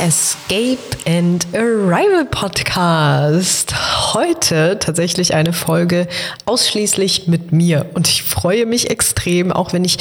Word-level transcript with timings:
Escape 0.00 0.78
and 1.06 1.46
Arrival 1.52 2.24
Podcast. 2.24 3.74
Heute 4.14 4.78
tatsächlich 4.78 5.34
eine 5.34 5.52
Folge 5.52 6.08
ausschließlich 6.46 7.26
mit 7.26 7.52
mir. 7.52 7.84
Und 7.92 8.08
ich 8.08 8.22
freue 8.22 8.64
mich 8.64 8.88
extrem, 8.88 9.52
auch 9.52 9.74
wenn 9.74 9.84
ich 9.84 9.98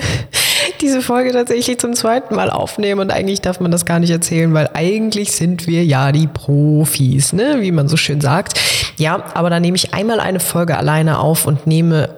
diese 0.82 1.00
Folge 1.00 1.32
tatsächlich 1.32 1.78
zum 1.78 1.94
zweiten 1.94 2.34
Mal 2.34 2.50
aufnehme. 2.50 3.00
Und 3.00 3.10
eigentlich 3.10 3.40
darf 3.40 3.58
man 3.58 3.70
das 3.70 3.86
gar 3.86 4.00
nicht 4.00 4.10
erzählen, 4.10 4.52
weil 4.52 4.68
eigentlich 4.74 5.32
sind 5.32 5.66
wir 5.66 5.82
ja 5.82 6.12
die 6.12 6.26
Profis, 6.26 7.32
ne? 7.32 7.56
wie 7.60 7.72
man 7.72 7.88
so 7.88 7.96
schön 7.96 8.20
sagt. 8.20 8.60
Ja, 8.98 9.24
aber 9.32 9.48
dann 9.48 9.62
nehme 9.62 9.76
ich 9.76 9.94
einmal 9.94 10.20
eine 10.20 10.40
Folge 10.40 10.76
alleine 10.76 11.20
auf 11.20 11.46
und 11.46 11.66
nehme, 11.66 12.10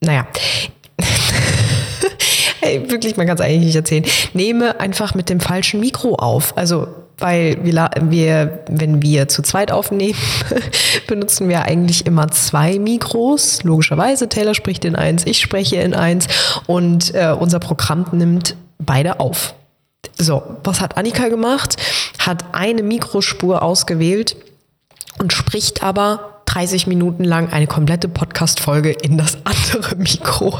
naja, 0.00 0.28
Hey, 2.60 2.90
wirklich, 2.90 3.16
man 3.16 3.26
kann 3.26 3.36
es 3.36 3.40
eigentlich 3.40 3.66
nicht 3.66 3.76
erzählen. 3.76 4.04
Nehme 4.34 4.80
einfach 4.80 5.14
mit 5.14 5.30
dem 5.30 5.40
falschen 5.40 5.80
Mikro 5.80 6.14
auf. 6.16 6.56
Also, 6.56 6.88
weil 7.18 7.58
wir, 7.62 7.90
wir 8.00 8.64
wenn 8.68 9.02
wir 9.02 9.28
zu 9.28 9.42
zweit 9.42 9.72
aufnehmen, 9.72 10.18
benutzen 11.06 11.48
wir 11.48 11.62
eigentlich 11.62 12.06
immer 12.06 12.28
zwei 12.28 12.78
Mikros. 12.78 13.62
Logischerweise, 13.62 14.28
Taylor 14.28 14.54
spricht 14.54 14.84
in 14.84 14.96
eins, 14.96 15.24
ich 15.26 15.40
spreche 15.40 15.76
in 15.76 15.94
eins 15.94 16.26
und 16.66 17.14
äh, 17.14 17.34
unser 17.38 17.60
Programm 17.60 18.06
nimmt 18.12 18.56
beide 18.78 19.20
auf. 19.20 19.54
So, 20.18 20.42
was 20.64 20.80
hat 20.80 20.96
Annika 20.96 21.28
gemacht? 21.28 21.76
Hat 22.18 22.44
eine 22.52 22.82
Mikrospur 22.82 23.62
ausgewählt 23.62 24.36
und 25.18 25.32
spricht 25.32 25.82
aber 25.82 26.42
30 26.46 26.86
Minuten 26.86 27.24
lang 27.24 27.52
eine 27.52 27.66
komplette 27.66 28.08
Podcast-Folge 28.08 28.90
in 28.90 29.16
das 29.16 29.38
andere 29.44 29.96
Mikro. 29.96 30.58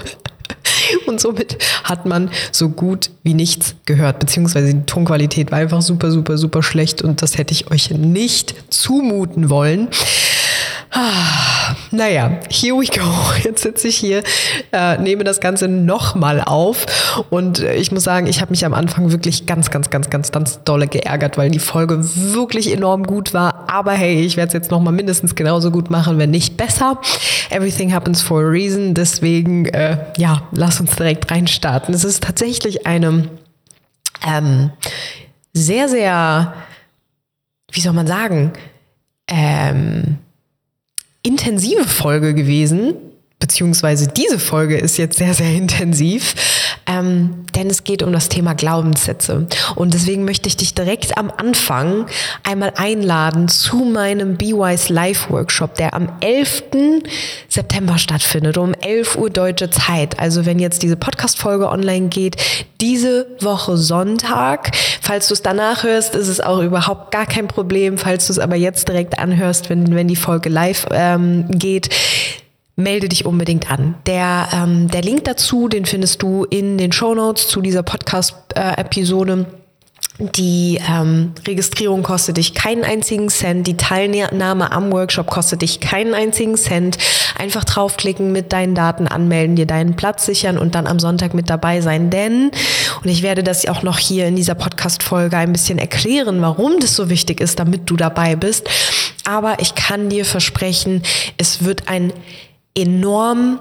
Und 1.06 1.20
somit 1.20 1.58
hat 1.84 2.06
man 2.06 2.30
so 2.52 2.68
gut 2.68 3.10
wie 3.22 3.34
nichts 3.34 3.74
gehört, 3.86 4.18
beziehungsweise 4.18 4.74
die 4.74 4.86
Tonqualität 4.86 5.50
war 5.50 5.58
einfach 5.58 5.82
super, 5.82 6.10
super, 6.10 6.38
super 6.38 6.62
schlecht 6.62 7.02
und 7.02 7.22
das 7.22 7.38
hätte 7.38 7.52
ich 7.52 7.70
euch 7.70 7.90
nicht 7.90 8.54
zumuten 8.70 9.50
wollen. 9.50 9.88
Ah, 10.92 11.76
naja, 11.92 12.40
here 12.50 12.74
we 12.74 12.86
go. 12.86 13.04
Jetzt 13.44 13.62
sitze 13.62 13.86
ich 13.86 13.96
hier, 13.96 14.24
äh, 14.72 14.98
nehme 14.98 15.22
das 15.22 15.40
Ganze 15.40 15.68
nochmal 15.68 16.40
auf 16.40 16.86
und 17.30 17.60
äh, 17.60 17.76
ich 17.76 17.92
muss 17.92 18.02
sagen, 18.02 18.26
ich 18.26 18.40
habe 18.40 18.50
mich 18.50 18.64
am 18.64 18.74
Anfang 18.74 19.12
wirklich 19.12 19.46
ganz, 19.46 19.70
ganz, 19.70 19.90
ganz, 19.90 20.10
ganz, 20.10 20.32
ganz 20.32 20.64
dolle 20.64 20.88
geärgert, 20.88 21.38
weil 21.38 21.50
die 21.50 21.60
Folge 21.60 22.00
wirklich 22.00 22.72
enorm 22.72 23.04
gut 23.04 23.32
war. 23.34 23.70
Aber 23.70 23.92
hey, 23.92 24.20
ich 24.20 24.36
werde 24.36 24.48
es 24.48 24.54
jetzt 24.54 24.72
nochmal 24.72 24.92
mindestens 24.92 25.36
genauso 25.36 25.70
gut 25.70 25.90
machen, 25.90 26.18
wenn 26.18 26.30
nicht 26.32 26.56
besser. 26.56 27.00
Everything 27.50 27.94
happens 27.94 28.20
for 28.20 28.40
a 28.40 28.48
reason. 28.48 28.94
Deswegen, 28.94 29.66
äh, 29.66 29.96
ja, 30.16 30.42
lass 30.50 30.80
uns 30.80 30.96
direkt 30.96 31.30
reinstarten. 31.30 31.94
Es 31.94 32.02
ist 32.02 32.24
tatsächlich 32.24 32.86
eine 32.88 33.28
ähm, 34.26 34.70
sehr, 35.52 35.88
sehr, 35.88 36.52
wie 37.70 37.80
soll 37.80 37.92
man 37.92 38.08
sagen, 38.08 38.52
ähm, 39.28 40.18
intensive 41.22 41.84
Folge 41.84 42.34
gewesen, 42.34 42.94
beziehungsweise 43.38 44.08
diese 44.08 44.38
Folge 44.38 44.76
ist 44.76 44.96
jetzt 44.96 45.18
sehr, 45.18 45.34
sehr 45.34 45.54
intensiv, 45.54 46.34
ähm, 46.90 47.46
denn 47.54 47.68
es 47.68 47.84
geht 47.84 48.02
um 48.02 48.12
das 48.12 48.28
Thema 48.28 48.54
Glaubenssätze. 48.54 49.46
Und 49.76 49.94
deswegen 49.94 50.24
möchte 50.24 50.48
ich 50.48 50.56
dich 50.56 50.74
direkt 50.74 51.16
am 51.16 51.30
Anfang 51.36 52.06
einmal 52.42 52.72
einladen 52.76 53.48
zu 53.48 53.76
meinem 53.84 54.36
BeWise 54.36 54.92
Live 54.92 55.30
Workshop, 55.30 55.76
der 55.76 55.94
am 55.94 56.08
11. 56.20 56.64
September 57.48 57.98
stattfindet, 57.98 58.58
um 58.58 58.74
11 58.74 59.16
Uhr 59.16 59.30
deutsche 59.30 59.70
Zeit. 59.70 60.18
Also 60.18 60.46
wenn 60.46 60.58
jetzt 60.58 60.82
diese 60.82 60.96
Podcast-Folge 60.96 61.68
online 61.68 62.08
geht, 62.08 62.36
diese 62.80 63.26
Woche 63.40 63.76
Sonntag. 63.76 64.72
Falls 65.00 65.28
du 65.28 65.34
es 65.34 65.42
danach 65.42 65.84
hörst, 65.84 66.14
ist 66.14 66.28
es 66.28 66.40
auch 66.40 66.60
überhaupt 66.60 67.12
gar 67.12 67.26
kein 67.26 67.46
Problem. 67.46 67.98
Falls 67.98 68.26
du 68.26 68.32
es 68.32 68.38
aber 68.38 68.56
jetzt 68.56 68.88
direkt 68.88 69.18
anhörst, 69.18 69.70
wenn, 69.70 69.94
wenn 69.94 70.08
die 70.08 70.16
Folge 70.16 70.48
live 70.48 70.86
ähm, 70.90 71.46
geht, 71.50 71.90
melde 72.76 73.08
dich 73.08 73.26
unbedingt 73.26 73.70
an. 73.70 73.94
Der, 74.06 74.48
ähm, 74.52 74.88
der 74.88 75.02
Link 75.02 75.24
dazu, 75.24 75.68
den 75.68 75.86
findest 75.86 76.22
du 76.22 76.44
in 76.44 76.78
den 76.78 76.92
Show 76.92 77.14
Notes 77.14 77.48
zu 77.48 77.60
dieser 77.60 77.82
Podcast-Episode. 77.82 79.46
Die 80.20 80.78
ähm, 80.86 81.32
Registrierung 81.46 82.02
kostet 82.02 82.36
dich 82.36 82.52
keinen 82.52 82.84
einzigen 82.84 83.30
Cent. 83.30 83.66
Die 83.66 83.78
Teilnahme 83.78 84.70
am 84.70 84.92
Workshop 84.92 85.28
kostet 85.28 85.62
dich 85.62 85.80
keinen 85.80 86.12
einzigen 86.12 86.56
Cent. 86.56 86.98
Einfach 87.38 87.64
draufklicken, 87.64 88.30
mit 88.30 88.52
deinen 88.52 88.74
Daten 88.74 89.08
anmelden, 89.08 89.56
dir 89.56 89.66
deinen 89.66 89.96
Platz 89.96 90.26
sichern 90.26 90.58
und 90.58 90.74
dann 90.74 90.86
am 90.86 90.98
Sonntag 90.98 91.32
mit 91.32 91.48
dabei 91.48 91.80
sein. 91.80 92.10
Denn, 92.10 92.50
und 93.02 93.08
ich 93.08 93.22
werde 93.22 93.42
das 93.42 93.66
auch 93.66 93.82
noch 93.82 93.98
hier 93.98 94.26
in 94.26 94.36
dieser 94.36 94.54
Podcast-Folge 94.54 95.38
ein 95.38 95.52
bisschen 95.52 95.78
erklären, 95.78 96.42
warum 96.42 96.78
das 96.80 96.96
so 96.96 97.08
wichtig 97.08 97.40
ist, 97.40 97.58
damit 97.58 97.88
du 97.88 97.96
dabei 97.96 98.36
bist. 98.36 98.68
Aber 99.24 99.60
ich 99.60 99.74
kann 99.74 100.10
dir 100.10 100.26
versprechen, 100.26 101.02
es 101.38 101.64
wird 101.64 101.88
ein 101.88 102.12
enorm 102.74 103.60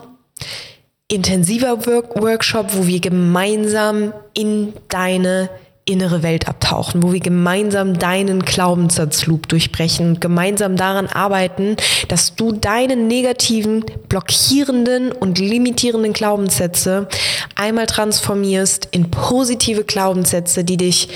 intensiver 1.07 1.85
Work 1.85 2.21
Workshop, 2.21 2.75
wo 2.75 2.87
wir 2.87 2.99
gemeinsam 2.99 4.13
in 4.33 4.73
deine 4.87 5.49
innere 5.89 6.21
Welt 6.21 6.47
abtauchen, 6.47 7.01
wo 7.01 7.11
wir 7.13 7.19
gemeinsam 7.19 7.97
deinen 7.97 8.43
Glaubenssatzloop 8.43 9.47
durchbrechen 9.47 10.09
und 10.09 10.21
gemeinsam 10.21 10.75
daran 10.75 11.07
arbeiten, 11.07 11.77
dass 12.07 12.35
du 12.35 12.51
deine 12.51 12.95
negativen, 12.95 13.83
blockierenden 14.07 15.11
und 15.11 15.39
limitierenden 15.39 16.13
Glaubenssätze 16.13 17.07
einmal 17.55 17.87
transformierst 17.87 18.87
in 18.91 19.09
positive 19.09 19.83
Glaubenssätze, 19.83 20.63
die 20.63 20.77
dich 20.77 21.09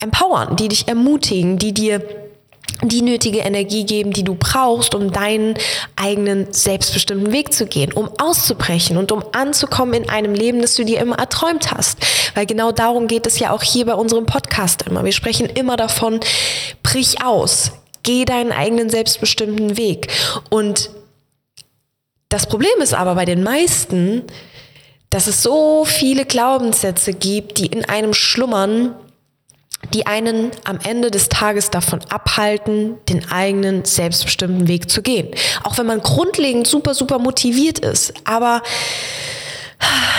empowern, 0.00 0.56
die 0.56 0.68
dich 0.68 0.86
ermutigen, 0.86 1.58
die 1.58 1.72
dir 1.72 2.02
die 2.82 3.02
nötige 3.02 3.40
Energie 3.40 3.84
geben, 3.84 4.12
die 4.12 4.24
du 4.24 4.34
brauchst, 4.34 4.94
um 4.94 5.12
deinen 5.12 5.54
eigenen 5.96 6.52
selbstbestimmten 6.52 7.32
Weg 7.32 7.52
zu 7.52 7.66
gehen, 7.66 7.92
um 7.92 8.08
auszubrechen 8.18 8.96
und 8.96 9.12
um 9.12 9.22
anzukommen 9.32 9.94
in 9.94 10.08
einem 10.08 10.34
Leben, 10.34 10.62
das 10.62 10.74
du 10.74 10.84
dir 10.84 11.00
immer 11.00 11.18
erträumt 11.18 11.72
hast. 11.72 11.98
Weil 12.34 12.46
genau 12.46 12.72
darum 12.72 13.06
geht 13.06 13.26
es 13.26 13.38
ja 13.38 13.52
auch 13.52 13.62
hier 13.62 13.86
bei 13.86 13.94
unserem 13.94 14.26
Podcast 14.26 14.82
immer. 14.82 15.04
Wir 15.04 15.12
sprechen 15.12 15.46
immer 15.46 15.76
davon, 15.76 16.20
brich 16.82 17.22
aus, 17.24 17.72
geh 18.02 18.24
deinen 18.24 18.52
eigenen 18.52 18.88
selbstbestimmten 18.88 19.76
Weg. 19.76 20.08
Und 20.48 20.90
das 22.28 22.46
Problem 22.46 22.80
ist 22.80 22.94
aber 22.94 23.14
bei 23.14 23.24
den 23.24 23.42
meisten, 23.42 24.22
dass 25.10 25.26
es 25.26 25.42
so 25.42 25.84
viele 25.84 26.24
Glaubenssätze 26.24 27.12
gibt, 27.12 27.58
die 27.58 27.66
in 27.66 27.84
einem 27.84 28.14
schlummern, 28.14 28.94
die 29.94 30.06
einen 30.06 30.50
am 30.64 30.78
Ende 30.82 31.10
des 31.10 31.28
Tages 31.28 31.70
davon 31.70 32.00
abhalten, 32.08 32.96
den 33.08 33.30
eigenen 33.30 33.84
selbstbestimmten 33.84 34.68
Weg 34.68 34.90
zu 34.90 35.02
gehen. 35.02 35.28
Auch 35.62 35.78
wenn 35.78 35.86
man 35.86 36.00
grundlegend 36.00 36.66
super, 36.66 36.94
super 36.94 37.18
motiviert 37.18 37.78
ist. 37.80 38.12
Aber 38.24 38.62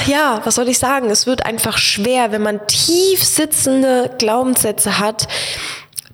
ja, 0.07 0.41
was 0.43 0.55
soll 0.55 0.67
ich 0.67 0.79
sagen? 0.79 1.09
Es 1.09 1.27
wird 1.27 1.45
einfach 1.45 1.77
schwer, 1.77 2.31
wenn 2.31 2.41
man 2.41 2.65
tief 2.67 3.23
sitzende 3.23 4.09
Glaubenssätze 4.17 4.99
hat, 4.99 5.27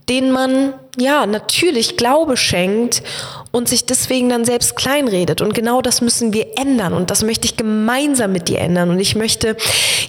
denen 0.10 0.32
man 0.32 0.74
ja 0.98 1.26
natürlich 1.26 1.98
Glaube 1.98 2.38
schenkt 2.38 3.04
und 3.52 3.68
sich 3.70 3.86
deswegen 3.86 4.30
dann 4.30 4.46
selbst 4.46 4.76
kleinredet. 4.76 5.42
Und 5.42 5.54
genau 5.54 5.82
das 5.82 6.02
müssen 6.02 6.34
wir 6.34 6.58
ändern. 6.58 6.94
Und 6.94 7.12
das 7.12 7.24
möchte 7.24 7.46
ich 7.46 7.58
gemeinsam 7.58 8.32
mit 8.32 8.48
dir 8.48 8.60
ändern. 8.60 8.90
Und 8.90 9.00
ich 9.00 9.16
möchte 9.16 9.58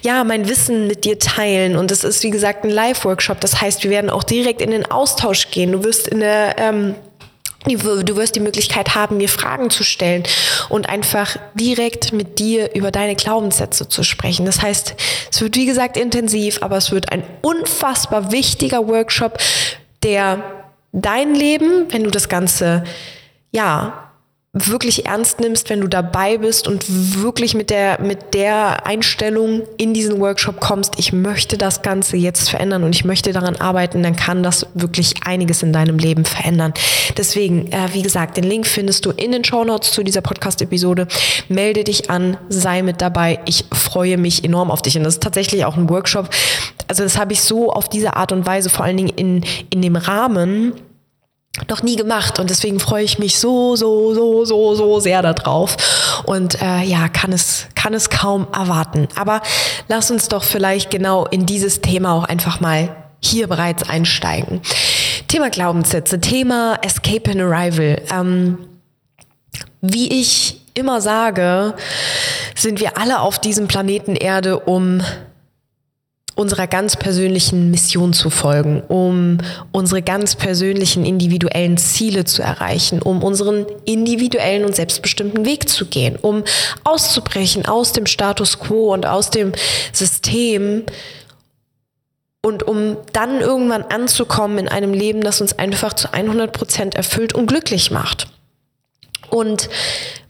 ja 0.03 0.25
mein 0.25 0.49
Wissen 0.49 0.87
mit 0.87 1.05
dir 1.05 1.19
teilen. 1.19 1.77
Und 1.77 1.91
es 1.91 2.05
ist 2.05 2.23
wie 2.23 2.31
gesagt 2.31 2.65
ein 2.65 2.71
Live-Workshop. 2.71 3.41
Das 3.41 3.61
heißt, 3.61 3.85
wir 3.85 3.91
werden 3.91 4.11
auch 4.11 4.25
direkt 4.25 4.63
in 4.63 4.71
den 4.71 4.91
Austausch 4.91 5.51
gehen. 5.51 5.73
Du 5.73 5.85
wirst 5.85 6.09
in 6.09 6.21
der 6.21 6.57
ähm, 6.59 6.95
Du 7.67 8.17
wirst 8.17 8.37
die 8.37 8.41
Möglichkeit 8.41 8.95
haben, 8.95 9.17
mir 9.17 9.29
Fragen 9.29 9.69
zu 9.69 9.83
stellen 9.83 10.23
und 10.69 10.89
einfach 10.89 11.37
direkt 11.55 12.13
mit 12.13 12.39
dir 12.39 12.75
über 12.75 12.91
deine 12.93 13.17
Glaubenssätze 13.17 13.89
zu 13.89 14.05
sprechen. 14.05 14.47
Das 14.47 14.63
heißt, 14.63 14.95
es 15.31 15.41
wird 15.41 15.57
wie 15.57 15.67
gesagt 15.67 15.97
intensiv, 15.97 16.63
aber 16.63 16.77
es 16.77 16.93
wird 16.93 17.13
ein 17.13 17.25
unfassbar 17.43 18.31
wichtiger 18.31 18.87
Workshop 18.87 19.39
der 20.03 20.43
dein 20.93 21.35
Leben, 21.35 21.87
wenn 21.91 22.05
du 22.05 22.11
das 22.11 22.29
Ganze, 22.29 22.85
ja, 23.51 24.08
wirklich 24.67 25.07
ernst 25.07 25.41
nimmst, 25.41 25.71
wenn 25.71 25.81
du 25.81 25.89
dabei 25.89 26.39
bist 26.39 26.67
und 26.67 26.85
wirklich 27.23 27.55
mit 27.55 27.71
der, 27.71 28.01
mit 28.01 28.35
der 28.35 28.87
Einstellung 28.87 29.63
in 29.77 29.95
diesen 29.95 30.21
Workshop 30.21 30.61
kommst, 30.61 30.95
ich 30.99 31.13
möchte 31.13 31.59
das 31.59 31.83
Ganze 31.83 32.17
jetzt 32.17 32.51
verändern 32.51 32.83
und 32.85 32.95
ich 32.95 33.05
möchte 33.05 33.33
daran 33.33 33.57
arbeiten, 33.57 34.03
dann 34.03 34.17
kann 34.17 34.43
das 34.43 34.67
wirklich 34.75 35.15
einiges 35.25 35.63
in 35.63 35.73
deinem 35.73 35.99
Leben 35.99 36.25
verändern. 36.25 36.75
Deswegen, 37.17 37.71
äh, 37.73 37.89
wie 37.93 38.03
gesagt, 38.03 38.37
den 38.37 38.45
Link 38.45 38.67
findest 38.67 39.07
du 39.07 39.11
in 39.11 39.33
den 39.33 39.45
Show 39.45 39.65
Notes 39.65 39.93
zu 39.93 40.03
dieser 40.03 40.21
Podcast-Episode. 40.21 41.07
Melde 41.49 41.85
dich 41.85 42.11
an, 42.11 42.37
sei 42.49 42.83
mit 42.83 43.01
dabei. 43.01 43.41
Ich 43.47 43.65
freue 43.73 44.17
mich 44.19 44.45
enorm 44.45 44.71
auf 44.71 44.83
dich. 44.83 44.97
Und 44.97 45.05
das 45.05 45.15
ist 45.15 45.23
tatsächlich 45.23 45.65
auch 45.65 45.77
ein 45.77 45.89
Workshop. 45.89 46.31
Also 46.89 47.03
das 47.03 47.19
habe 47.19 47.33
ich 47.33 47.43
so 47.43 47.71
auf 47.71 47.89
diese 47.89 48.17
Art 48.17 48.33
und 48.33 48.47
Weise, 48.47 48.71
vor 48.71 48.85
allen 48.85 48.97
Dingen 48.97 49.13
in, 49.15 49.45
in 49.71 49.83
dem 49.83 49.97
Rahmen, 49.97 50.73
noch 51.69 51.83
nie 51.83 51.97
gemacht 51.97 52.39
und 52.39 52.51
deswegen 52.51 52.81
freue 52.81 53.05
ich 53.05 53.19
mich 53.19 53.39
so, 53.39 53.77
so, 53.77 54.15
so, 54.15 54.45
so, 54.45 54.75
so 54.75 55.01
sehr 55.01 55.23
darauf 55.23 55.77
und 56.25 56.61
äh, 56.63 56.83
ja, 56.83 57.09
kann 57.09 57.33
es, 57.33 57.67
kann 57.75 57.95
es 57.95 58.11
kaum 58.11 58.47
erwarten. 58.53 59.09
Aber 59.17 59.43
lass 59.89 60.11
uns 60.11 60.29
doch 60.29 60.45
vielleicht 60.45 60.91
genau 60.91 61.27
in 61.27 61.47
dieses 61.47 61.81
Thema 61.81 62.13
auch 62.15 62.25
einfach 62.25 62.61
mal 62.61 62.95
hier 63.21 63.49
bereits 63.49 63.89
einsteigen. 63.89 64.61
Thema 65.27 65.51
Glaubenssätze, 65.51 66.21
Thema 66.21 66.79
Escape 66.83 67.31
and 67.31 67.41
Arrival. 67.41 68.01
Ähm, 68.13 68.59
wie 69.81 70.21
ich 70.21 70.61
immer 70.75 71.01
sage, 71.01 71.75
sind 72.55 72.81
wir 72.81 72.99
alle 72.99 73.21
auf 73.21 73.39
diesem 73.39 73.69
Planeten 73.69 74.15
Erde, 74.17 74.61
um 74.61 75.03
unserer 76.39 76.69
ganz 76.69 76.95
persönlichen 76.95 77.73
Mission 77.73 78.13
zu 78.13 78.31
folgen, 78.31 78.81
um 78.87 79.39
unsere 79.73 80.03
ganz 80.03 80.37
persönlichen 80.37 81.05
individuellen 81.05 81.77
Ziele 81.77 82.25
zu 82.27 82.43
erreichen, 82.43 83.03
um 83.03 83.25
unseren 83.25 83.67
individuellen 83.85 84.65
und 84.65 84.77
selbstbestimmten 84.77 85.45
Weg 85.45 85.69
zu 85.69 85.87
gehen, 85.87 86.15
um 86.15 86.45
auszubrechen 86.85 87.67
aus 87.67 87.93
dem 87.93 88.07
Status 88.07 88.61
quo 88.61 88.95
und 88.95 89.05
aus 89.05 89.31
dem 89.31 89.51
System 89.93 90.85
und 92.41 92.63
um 92.63 92.97
dann 93.13 93.41
irgendwann 93.41 93.83
anzukommen 93.83 94.59
in 94.59 94.69
einem 94.69 94.95
Leben, 94.95 95.23
das 95.23 95.41
uns 95.41 95.59
einfach 95.59 95.93
zu 95.95 96.13
100 96.13 96.53
Prozent 96.53 96.95
erfüllt 96.95 97.35
und 97.35 97.49
glücklich 97.49 97.91
macht. 97.91 98.29
Und 99.29 99.69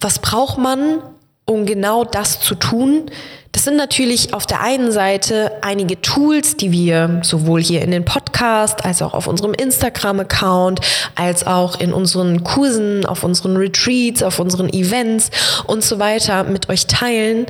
was 0.01 0.21
braucht 0.21 0.57
man, 0.57 1.03
um 1.45 1.67
genau 1.67 2.05
das 2.05 2.41
zu 2.41 2.55
tun? 2.55 3.11
Das 3.53 3.65
sind 3.65 3.77
natürlich 3.77 4.35
auf 4.35 4.47
der 4.47 4.61
einen 4.61 4.93
Seite 4.93 5.53
einige 5.63 6.01
Tools, 6.01 6.57
die 6.57 6.71
wir 6.71 7.21
sowohl 7.23 7.63
hier 7.63 7.83
in 7.83 7.91
den 7.91 8.05
Podcast 8.05 8.85
als 8.85 9.01
auch 9.01 9.15
auf 9.15 9.27
unserem 9.27 9.55
Instagram-Account, 9.55 10.81
als 11.15 11.47
auch 11.47 11.81
in 11.81 11.93
unseren 11.93 12.45
Kursen, 12.45 13.07
auf 13.07 13.25
unseren 13.25 13.57
Retreats, 13.57 14.23
auf 14.23 14.39
unseren 14.39 14.69
Events 14.69 15.31
und 15.67 15.83
so 15.83 15.99
weiter 15.99 16.45
mit 16.45 16.69
euch 16.69 16.87
teilen. 16.87 17.47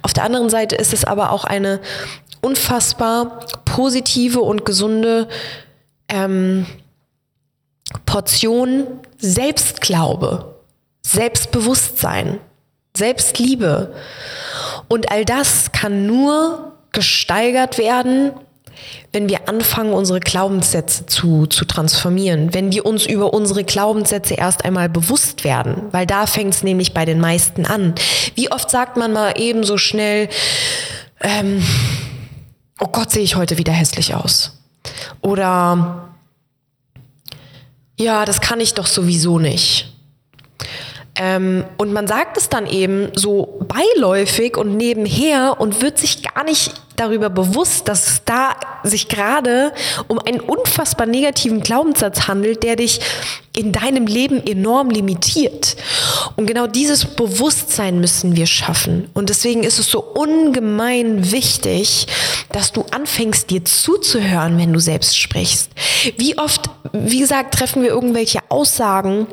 Auf 0.00 0.12
der 0.14 0.24
anderen 0.24 0.48
Seite 0.48 0.76
ist 0.76 0.92
es 0.92 1.04
aber 1.04 1.32
auch 1.32 1.44
eine 1.44 1.80
unfassbar 2.40 3.40
positive 3.64 4.40
und 4.40 4.64
gesunde 4.64 5.28
ähm, 6.08 6.66
Portion 8.06 8.86
Selbstglaube, 9.18 10.56
Selbstbewusstsein, 11.02 12.40
Selbstliebe. 12.96 13.94
Und 14.92 15.10
all 15.10 15.24
das 15.24 15.72
kann 15.72 16.04
nur 16.04 16.74
gesteigert 16.92 17.78
werden, 17.78 18.32
wenn 19.10 19.26
wir 19.26 19.48
anfangen, 19.48 19.94
unsere 19.94 20.20
Glaubenssätze 20.20 21.06
zu, 21.06 21.46
zu 21.46 21.64
transformieren, 21.64 22.52
wenn 22.52 22.72
wir 22.72 22.84
uns 22.84 23.06
über 23.06 23.32
unsere 23.32 23.64
Glaubenssätze 23.64 24.34
erst 24.34 24.66
einmal 24.66 24.90
bewusst 24.90 25.44
werden, 25.44 25.84
weil 25.92 26.04
da 26.04 26.26
fängt 26.26 26.52
es 26.52 26.62
nämlich 26.62 26.92
bei 26.92 27.06
den 27.06 27.20
meisten 27.20 27.64
an. 27.64 27.94
Wie 28.34 28.52
oft 28.52 28.68
sagt 28.70 28.98
man 28.98 29.14
mal 29.14 29.40
eben 29.40 29.64
so 29.64 29.78
schnell, 29.78 30.28
ähm, 31.22 31.64
oh 32.78 32.88
Gott, 32.88 33.12
sehe 33.12 33.22
ich 33.22 33.34
heute 33.34 33.56
wieder 33.56 33.72
hässlich 33.72 34.14
aus. 34.14 34.58
Oder 35.22 36.10
ja, 37.98 38.26
das 38.26 38.42
kann 38.42 38.60
ich 38.60 38.74
doch 38.74 38.86
sowieso 38.86 39.38
nicht. 39.38 39.91
Ähm, 41.14 41.64
und 41.76 41.92
man 41.92 42.06
sagt 42.06 42.38
es 42.38 42.48
dann 42.48 42.66
eben 42.66 43.08
so 43.14 43.60
beiläufig 43.68 44.56
und 44.56 44.76
nebenher 44.76 45.60
und 45.60 45.82
wird 45.82 45.98
sich 45.98 46.22
gar 46.22 46.44
nicht 46.44 46.72
darüber 46.96 47.30
bewusst, 47.30 47.88
dass 47.88 48.06
es 48.06 48.24
da 48.24 48.54
sich 48.82 49.08
gerade 49.08 49.72
um 50.08 50.18
einen 50.18 50.40
unfassbar 50.40 51.06
negativen 51.06 51.60
Glaubenssatz 51.60 52.28
handelt, 52.28 52.62
der 52.62 52.76
dich 52.76 53.00
in 53.56 53.72
deinem 53.72 54.06
Leben 54.06 54.46
enorm 54.46 54.90
limitiert. 54.90 55.76
Und 56.36 56.46
genau 56.46 56.66
dieses 56.66 57.04
Bewusstsein 57.04 58.00
müssen 58.00 58.34
wir 58.36 58.46
schaffen. 58.46 59.10
Und 59.12 59.28
deswegen 59.28 59.62
ist 59.62 59.78
es 59.78 59.90
so 59.90 60.02
ungemein 60.02 61.30
wichtig, 61.30 62.06
dass 62.52 62.72
du 62.72 62.84
anfängst, 62.90 63.50
dir 63.50 63.64
zuzuhören, 63.64 64.58
wenn 64.58 64.72
du 64.72 64.78
selbst 64.78 65.18
sprichst. 65.18 65.70
Wie 66.16 66.38
oft, 66.38 66.70
wie 66.92 67.20
gesagt, 67.20 67.54
treffen 67.54 67.82
wir 67.82 67.90
irgendwelche 67.90 68.40
Aussagen, 68.48 69.26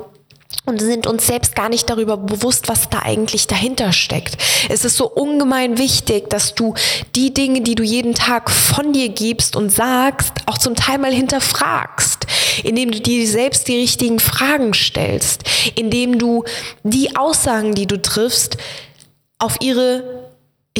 und 0.66 0.80
sind 0.80 1.06
uns 1.06 1.26
selbst 1.26 1.56
gar 1.56 1.68
nicht 1.68 1.88
darüber 1.88 2.16
bewusst, 2.16 2.68
was 2.68 2.88
da 2.90 3.00
eigentlich 3.00 3.46
dahinter 3.46 3.92
steckt. 3.92 4.36
Es 4.68 4.84
ist 4.84 4.96
so 4.96 5.08
ungemein 5.08 5.78
wichtig, 5.78 6.28
dass 6.30 6.54
du 6.54 6.74
die 7.14 7.32
Dinge, 7.32 7.62
die 7.62 7.74
du 7.74 7.82
jeden 7.82 8.14
Tag 8.14 8.50
von 8.50 8.92
dir 8.92 9.08
gibst 9.08 9.56
und 9.56 9.70
sagst, 9.70 10.32
auch 10.46 10.58
zum 10.58 10.76
Teil 10.76 10.98
mal 10.98 11.12
hinterfragst, 11.12 12.26
indem 12.62 12.90
du 12.90 13.00
dir 13.00 13.26
selbst 13.26 13.68
die 13.68 13.78
richtigen 13.78 14.18
Fragen 14.18 14.74
stellst, 14.74 15.42
indem 15.76 16.18
du 16.18 16.44
die 16.82 17.16
Aussagen, 17.16 17.74
die 17.74 17.86
du 17.86 18.00
triffst, 18.00 18.56
auf 19.38 19.56
ihre 19.60 20.19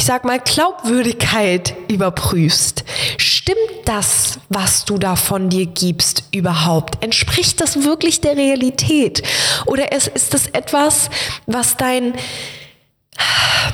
ich 0.00 0.06
sag 0.06 0.24
mal, 0.24 0.40
Glaubwürdigkeit 0.40 1.74
überprüfst. 1.88 2.84
Stimmt 3.18 3.58
das, 3.84 4.38
was 4.48 4.86
du 4.86 4.96
da 4.96 5.14
von 5.14 5.50
dir 5.50 5.66
gibst, 5.66 6.24
überhaupt? 6.32 7.04
Entspricht 7.04 7.60
das 7.60 7.84
wirklich 7.84 8.22
der 8.22 8.34
Realität? 8.34 9.22
Oder 9.66 9.92
ist, 9.92 10.08
ist 10.08 10.32
das 10.32 10.46
etwas, 10.46 11.10
was 11.44 11.76
dein, 11.76 12.14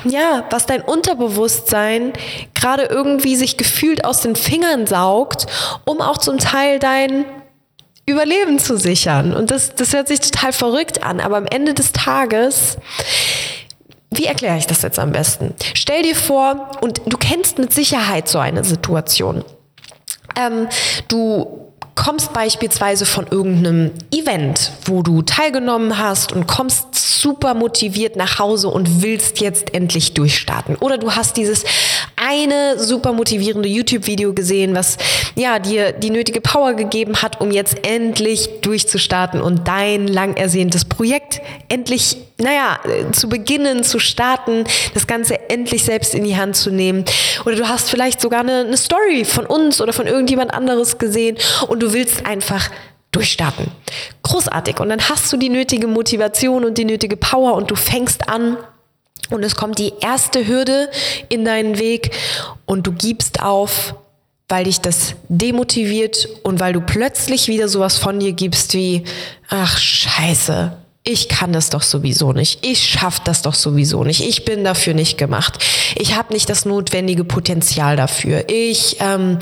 ja, 0.03 0.43
was 0.49 0.65
dein 0.65 0.81
Unterbewusstsein 0.81 2.11
gerade 2.53 2.83
irgendwie 2.83 3.37
sich 3.37 3.55
gefühlt 3.55 4.03
aus 4.03 4.19
den 4.19 4.35
Fingern 4.35 4.85
saugt, 4.85 5.45
um 5.85 6.01
auch 6.01 6.17
zum 6.17 6.39
Teil 6.39 6.79
dein 6.79 7.23
Überleben 8.05 8.59
zu 8.59 8.75
sichern? 8.75 9.33
Und 9.33 9.49
das, 9.49 9.75
das 9.75 9.93
hört 9.93 10.09
sich 10.09 10.19
total 10.19 10.51
verrückt 10.51 11.03
an, 11.03 11.21
aber 11.21 11.37
am 11.37 11.45
Ende 11.45 11.73
des 11.73 11.93
Tages 11.93 12.77
wie 14.09 14.25
erkläre 14.25 14.57
ich 14.57 14.67
das 14.67 14.81
jetzt 14.81 14.99
am 14.99 15.11
besten? 15.11 15.53
Stell 15.73 16.03
dir 16.03 16.15
vor, 16.15 16.71
und 16.81 17.01
du 17.05 17.17
kennst 17.17 17.57
mit 17.57 17.73
Sicherheit 17.73 18.27
so 18.27 18.39
eine 18.39 18.63
Situation. 18.63 19.43
Ähm, 20.35 20.67
du 21.07 21.67
kommst 21.97 22.31
beispielsweise 22.31 23.05
von 23.05 23.25
irgendeinem 23.27 23.91
Event, 24.11 24.71
wo 24.85 25.01
du 25.01 25.23
teilgenommen 25.23 25.97
hast 25.97 26.31
und 26.31 26.47
kommst 26.47 26.93
super 26.93 27.55
motiviert 27.55 28.15
nach 28.15 28.37
Hause 28.37 28.69
und 28.69 29.01
willst 29.01 29.41
jetzt 29.41 29.73
endlich 29.73 30.13
durchstarten. 30.13 30.75
Oder 30.75 30.99
du 30.99 31.13
hast 31.13 31.37
dieses 31.37 31.65
eine 32.15 32.79
super 32.79 33.13
motivierende 33.13 33.67
YouTube-Video 33.67 34.33
gesehen, 34.33 34.75
was 34.75 34.97
ja 35.35 35.57
dir 35.57 35.91
die 35.91 36.11
nötige 36.11 36.39
Power 36.39 36.75
gegeben 36.75 37.21
hat, 37.21 37.41
um 37.41 37.51
jetzt 37.51 37.87
endlich 37.87 38.61
durchzustarten 38.61 39.41
und 39.41 39.67
dein 39.67 40.07
lang 40.07 40.37
ersehntes 40.37 40.85
Projekt 40.85 41.41
endlich, 41.67 42.17
naja, 42.39 42.79
zu 43.11 43.29
beginnen, 43.29 43.83
zu 43.83 43.99
starten, 43.99 44.65
das 44.93 45.07
Ganze 45.07 45.49
endlich 45.49 45.83
selbst 45.83 46.13
in 46.13 46.23
die 46.23 46.37
Hand 46.37 46.55
zu 46.55 46.69
nehmen. 46.69 47.03
Oder 47.45 47.55
du 47.55 47.67
hast 47.67 47.89
vielleicht 47.89 48.21
sogar 48.21 48.41
eine, 48.41 48.59
eine 48.59 48.77
Story 48.77 49.25
von 49.25 49.45
uns 49.45 49.81
oder 49.81 49.93
von 49.93 50.07
irgendjemand 50.07 50.53
anderes 50.53 50.97
gesehen 50.97 51.37
und 51.67 51.81
du 51.81 51.93
willst 51.93 52.25
einfach 52.25 52.69
durchstarten. 53.11 53.71
Großartig. 54.21 54.79
Und 54.79 54.89
dann 54.89 55.09
hast 55.09 55.31
du 55.33 55.37
die 55.37 55.49
nötige 55.49 55.87
Motivation 55.87 56.63
und 56.65 56.77
die 56.77 56.85
nötige 56.85 57.17
Power 57.17 57.55
und 57.55 57.71
du 57.71 57.75
fängst 57.75 58.29
an, 58.29 58.57
und 59.29 59.43
es 59.43 59.55
kommt 59.55 59.77
die 59.77 59.93
erste 59.99 60.47
Hürde 60.47 60.89
in 61.29 61.43
deinen 61.43 61.79
Weg 61.79 62.11
und 62.65 62.87
du 62.87 62.93
gibst 62.93 63.41
auf, 63.41 63.95
weil 64.47 64.63
dich 64.65 64.79
das 64.79 65.15
demotiviert 65.27 66.29
und 66.43 66.59
weil 66.59 66.73
du 66.73 66.81
plötzlich 66.81 67.47
wieder 67.49 67.67
sowas 67.67 67.97
von 67.97 68.19
dir 68.19 68.31
gibst 68.31 68.73
wie, 68.73 69.03
ach 69.49 69.77
scheiße, 69.77 70.71
ich 71.07 71.29
kann 71.29 71.53
das 71.53 71.69
doch 71.69 71.83
sowieso 71.83 72.33
nicht. 72.33 72.65
Ich 72.65 72.83
schaffe 72.83 73.21
das 73.23 73.41
doch 73.41 73.53
sowieso 73.53 74.03
nicht. 74.03 74.21
Ich 74.21 74.43
bin 74.43 74.65
dafür 74.65 74.93
nicht 74.93 75.17
gemacht. 75.17 75.63
Ich 75.95 76.15
habe 76.15 76.33
nicht 76.33 76.49
das 76.49 76.65
notwendige 76.65 77.23
Potenzial 77.23 77.95
dafür. 77.95 78.49
Ich, 78.49 78.97
ähm, 78.99 79.37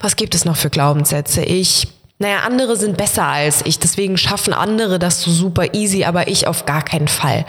was 0.00 0.14
gibt 0.14 0.36
es 0.36 0.44
noch 0.44 0.56
für 0.56 0.70
Glaubenssätze? 0.70 1.42
Ich 1.42 1.88
naja, 2.20 2.38
andere 2.44 2.76
sind 2.76 2.96
besser 2.96 3.26
als 3.26 3.64
ich, 3.64 3.78
deswegen 3.78 4.18
schaffen 4.18 4.52
andere 4.52 4.98
das 4.98 5.22
so 5.22 5.30
super 5.30 5.72
easy, 5.74 6.02
aber 6.02 6.26
ich 6.26 6.48
auf 6.48 6.66
gar 6.66 6.82
keinen 6.84 7.06
Fall. 7.06 7.44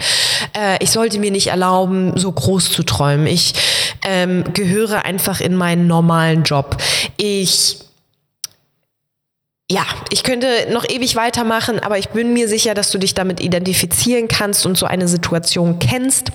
Äh, 0.56 0.78
ich 0.80 0.92
sollte 0.92 1.18
mir 1.18 1.32
nicht 1.32 1.48
erlauben, 1.48 2.16
so 2.16 2.30
groß 2.30 2.70
zu 2.70 2.84
träumen. 2.84 3.26
Ich 3.26 3.54
ähm, 4.04 4.44
gehöre 4.52 5.04
einfach 5.04 5.40
in 5.40 5.56
meinen 5.56 5.88
normalen 5.88 6.44
Job. 6.44 6.76
Ich 7.16 7.78
ja, 9.70 9.86
ich 10.10 10.24
könnte 10.24 10.48
noch 10.72 10.84
ewig 10.88 11.14
weitermachen, 11.14 11.78
aber 11.78 11.96
ich 11.96 12.08
bin 12.08 12.32
mir 12.32 12.48
sicher, 12.48 12.74
dass 12.74 12.90
du 12.90 12.98
dich 12.98 13.14
damit 13.14 13.38
identifizieren 13.38 14.26
kannst 14.26 14.66
und 14.66 14.76
so 14.76 14.84
eine 14.84 15.06
Situation 15.06 15.78
kennst 15.78 16.32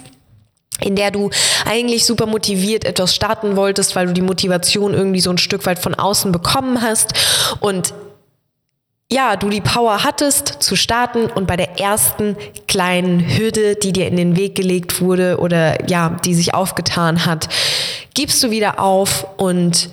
in 0.82 0.98
der 0.98 1.10
du 1.10 1.30
eigentlich 1.66 2.06
super 2.06 2.26
motiviert 2.26 2.84
etwas 2.84 3.16
starten 3.16 3.56
wolltest, 3.56 3.96
weil 3.96 4.08
du 4.08 4.14
die 4.14 4.22
Motivation 4.22 4.94
irgendwie 4.94 5.22
so 5.22 5.30
ein 5.30 5.38
Stück 5.38 5.66
weit 5.66 5.80
von 5.80 5.96
außen 5.96 6.34
bekommen 6.34 6.82
hast 6.82 7.14
und 7.62 7.94
ja, 9.10 9.38
du 9.38 9.50
die 9.50 9.62
Power 9.62 10.04
hattest 10.04 10.48
zu 10.60 10.76
starten 10.76 11.28
und 11.28 11.48
bei 11.48 11.56
der 11.56 11.80
ersten 11.80 12.36
kleinen 12.68 13.22
Hürde, 13.22 13.76
die 13.76 13.94
dir 13.94 14.08
in 14.08 14.18
den 14.18 14.36
Weg 14.36 14.56
gelegt 14.56 15.00
wurde 15.00 15.38
oder 15.40 15.90
ja, 15.90 16.18
die 16.26 16.34
sich 16.34 16.54
aufgetan 16.54 17.26
hat, 17.26 17.48
gibst 18.14 18.44
du 18.44 18.52
wieder 18.52 18.80
auf 18.82 19.28
und 19.38 19.90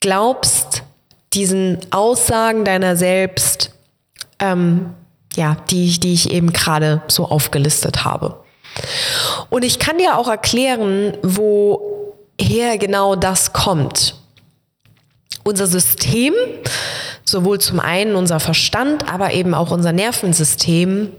glaubst 0.00 0.82
diesen 1.34 1.78
Aussagen 1.90 2.64
deiner 2.64 2.96
selbst, 2.96 3.70
ähm, 4.38 4.94
ja, 5.34 5.56
die, 5.70 5.98
die 5.98 6.12
ich 6.12 6.30
eben 6.30 6.52
gerade 6.52 7.02
so 7.08 7.26
aufgelistet 7.26 8.04
habe. 8.04 8.42
Und 9.50 9.64
ich 9.64 9.78
kann 9.78 9.98
dir 9.98 10.16
auch 10.16 10.28
erklären, 10.28 11.16
woher 11.22 12.78
genau 12.78 13.16
das 13.16 13.52
kommt. 13.52 14.16
Unser 15.44 15.66
System, 15.66 16.34
sowohl 17.24 17.60
zum 17.60 17.80
einen 17.80 18.14
unser 18.14 18.40
Verstand, 18.40 19.12
aber 19.12 19.32
eben 19.32 19.54
auch 19.54 19.70
unser 19.70 19.92
Nervensystem, 19.92 21.12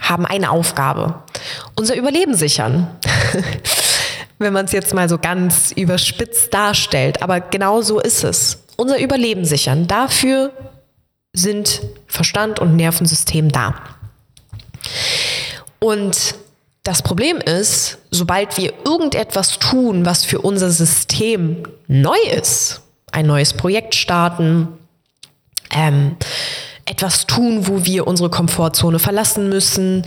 haben 0.00 0.26
eine 0.26 0.50
Aufgabe. 0.50 1.22
Unser 1.76 1.96
Überleben 1.96 2.34
sichern. 2.34 2.88
Wenn 4.38 4.52
man 4.52 4.66
es 4.66 4.72
jetzt 4.72 4.94
mal 4.94 5.08
so 5.08 5.18
ganz 5.18 5.72
überspitzt 5.72 6.54
darstellt. 6.54 7.22
Aber 7.22 7.40
genau 7.40 7.82
so 7.82 8.00
ist 8.00 8.22
es. 8.22 8.58
Unser 8.80 9.00
Überleben 9.00 9.44
sichern. 9.44 9.88
Dafür 9.88 10.52
sind 11.32 11.82
Verstand 12.06 12.60
und 12.60 12.76
Nervensystem 12.76 13.50
da. 13.50 13.74
Und 15.80 16.36
das 16.84 17.02
Problem 17.02 17.38
ist, 17.38 17.98
sobald 18.12 18.56
wir 18.56 18.72
irgendetwas 18.86 19.58
tun, 19.58 20.06
was 20.06 20.24
für 20.24 20.40
unser 20.40 20.70
System 20.70 21.64
neu 21.88 22.16
ist, 22.32 22.80
ein 23.10 23.26
neues 23.26 23.52
Projekt 23.52 23.96
starten, 23.96 24.68
ähm, 25.70 26.16
etwas 26.88 27.26
tun, 27.26 27.66
wo 27.66 27.84
wir 27.84 28.06
unsere 28.06 28.30
Komfortzone 28.30 28.98
verlassen 28.98 29.48
müssen, 29.48 30.02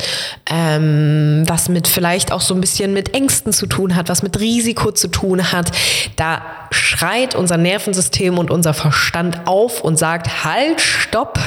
ähm, 0.50 1.44
was 1.48 1.70
mit 1.70 1.88
vielleicht 1.88 2.32
auch 2.32 2.42
so 2.42 2.54
ein 2.54 2.62
bisschen 2.62 2.94
mit 2.94 3.14
Ängsten 3.14 3.54
zu 3.54 3.68
tun 3.68 3.96
hat, 3.96 4.10
was 4.10 4.24
mit 4.24 4.40
Risiko 4.40 4.92
zu 4.92 5.08
tun 5.08 5.52
hat, 5.52 5.72
da 6.16 6.42
schreit 6.72 7.36
unser 7.36 7.58
Nervensystem 7.58 8.38
und 8.38 8.52
unser 8.52 8.74
Verstand 8.74 9.48
auf 9.48 9.82
und 9.82 9.98
sagt, 9.98 10.44
halt, 10.44 10.82
stopp, 10.82 11.40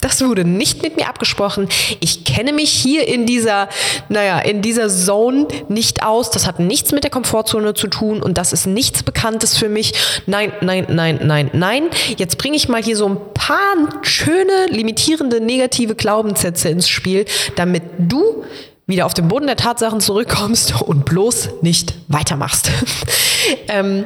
das 0.00 0.20
wurde 0.20 0.44
nicht 0.44 0.82
mit 0.82 0.96
mir 0.96 1.08
abgesprochen. 1.08 1.68
Ich 2.00 2.24
kenne 2.24 2.52
mich 2.52 2.70
hier 2.70 3.08
in 3.08 3.26
dieser, 3.26 3.68
naja, 4.08 4.38
in 4.38 4.62
dieser 4.62 4.88
Zone 4.88 5.48
nicht 5.68 6.02
aus. 6.02 6.30
Das 6.30 6.46
hat 6.46 6.60
nichts 6.60 6.92
mit 6.92 7.02
der 7.02 7.10
Komfortzone 7.10 7.74
zu 7.74 7.88
tun 7.88 8.22
und 8.22 8.36
das 8.36 8.52
ist 8.52 8.66
nichts 8.66 9.02
Bekanntes 9.02 9.56
für 9.56 9.68
mich. 9.68 9.94
Nein, 10.26 10.52
nein, 10.60 10.86
nein, 10.90 11.20
nein, 11.22 11.50
nein. 11.54 11.84
Jetzt 12.16 12.36
bringe 12.38 12.56
ich 12.56 12.68
mal 12.68 12.82
hier 12.82 12.96
so 12.96 13.08
ein 13.08 13.18
paar 13.32 13.74
schöne, 14.02 14.66
limitierende, 14.68 15.40
negative 15.40 15.94
Glaubenssätze 15.94 16.68
ins 16.68 16.88
Spiel, 16.88 17.24
damit 17.56 17.82
du 17.98 18.44
wieder 18.86 19.06
auf 19.06 19.14
den 19.14 19.28
Boden 19.28 19.46
der 19.46 19.56
Tatsachen 19.56 20.00
zurückkommst 20.00 20.82
und 20.82 21.04
bloß 21.04 21.48
nicht 21.62 21.94
weitermachst. 22.08 22.70
ähm, 23.68 24.04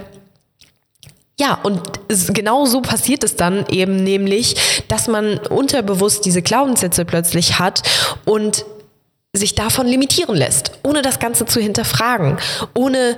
ja, 1.40 1.58
und 1.62 1.80
genau 2.34 2.66
so 2.66 2.82
passiert 2.82 3.24
es 3.24 3.34
dann 3.34 3.64
eben 3.70 3.96
nämlich, 3.96 4.84
dass 4.88 5.08
man 5.08 5.38
unterbewusst 5.38 6.26
diese 6.26 6.42
Glaubenssätze 6.42 7.06
plötzlich 7.06 7.58
hat 7.58 7.82
und 8.26 8.66
sich 9.32 9.54
davon 9.54 9.86
limitieren 9.86 10.36
lässt, 10.36 10.72
ohne 10.82 11.00
das 11.00 11.18
Ganze 11.18 11.46
zu 11.46 11.58
hinterfragen, 11.58 12.36
ohne 12.74 13.16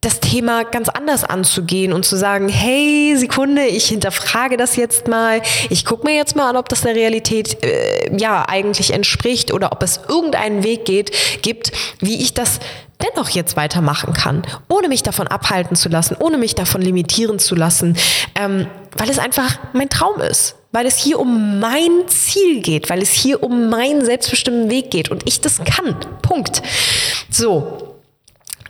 das 0.00 0.20
Thema 0.20 0.64
ganz 0.64 0.88
anders 0.88 1.24
anzugehen 1.24 1.92
und 1.92 2.06
zu 2.06 2.16
sagen, 2.16 2.48
hey, 2.48 3.14
Sekunde, 3.18 3.66
ich 3.66 3.88
hinterfrage 3.88 4.56
das 4.56 4.76
jetzt 4.76 5.08
mal, 5.08 5.42
ich 5.68 5.84
gucke 5.84 6.06
mir 6.06 6.16
jetzt 6.16 6.36
mal 6.36 6.48
an, 6.48 6.56
ob 6.56 6.70
das 6.70 6.80
der 6.80 6.94
Realität 6.94 7.62
äh, 7.62 8.16
ja 8.16 8.48
eigentlich 8.48 8.94
entspricht 8.94 9.52
oder 9.52 9.72
ob 9.72 9.82
es 9.82 10.00
irgendeinen 10.08 10.64
Weg 10.64 10.86
geht, 10.86 11.42
gibt, 11.42 11.72
wie 11.98 12.22
ich 12.22 12.32
das 12.32 12.60
dennoch 13.02 13.30
jetzt 13.30 13.56
weitermachen 13.56 14.12
kann, 14.12 14.42
ohne 14.68 14.88
mich 14.88 15.02
davon 15.02 15.26
abhalten 15.26 15.76
zu 15.76 15.88
lassen, 15.88 16.16
ohne 16.18 16.38
mich 16.38 16.54
davon 16.54 16.82
limitieren 16.82 17.38
zu 17.38 17.54
lassen, 17.54 17.96
ähm, 18.34 18.66
weil 18.96 19.10
es 19.10 19.18
einfach 19.18 19.58
mein 19.72 19.88
Traum 19.88 20.20
ist, 20.20 20.56
weil 20.72 20.86
es 20.86 20.96
hier 20.96 21.18
um 21.18 21.60
mein 21.60 22.06
Ziel 22.06 22.60
geht, 22.60 22.90
weil 22.90 23.02
es 23.02 23.10
hier 23.10 23.42
um 23.42 23.68
meinen 23.68 24.04
selbstbestimmten 24.04 24.70
Weg 24.70 24.90
geht 24.90 25.10
und 25.10 25.26
ich 25.26 25.40
das 25.40 25.58
kann. 25.64 25.96
Punkt. 26.22 26.62
So. 27.30 27.86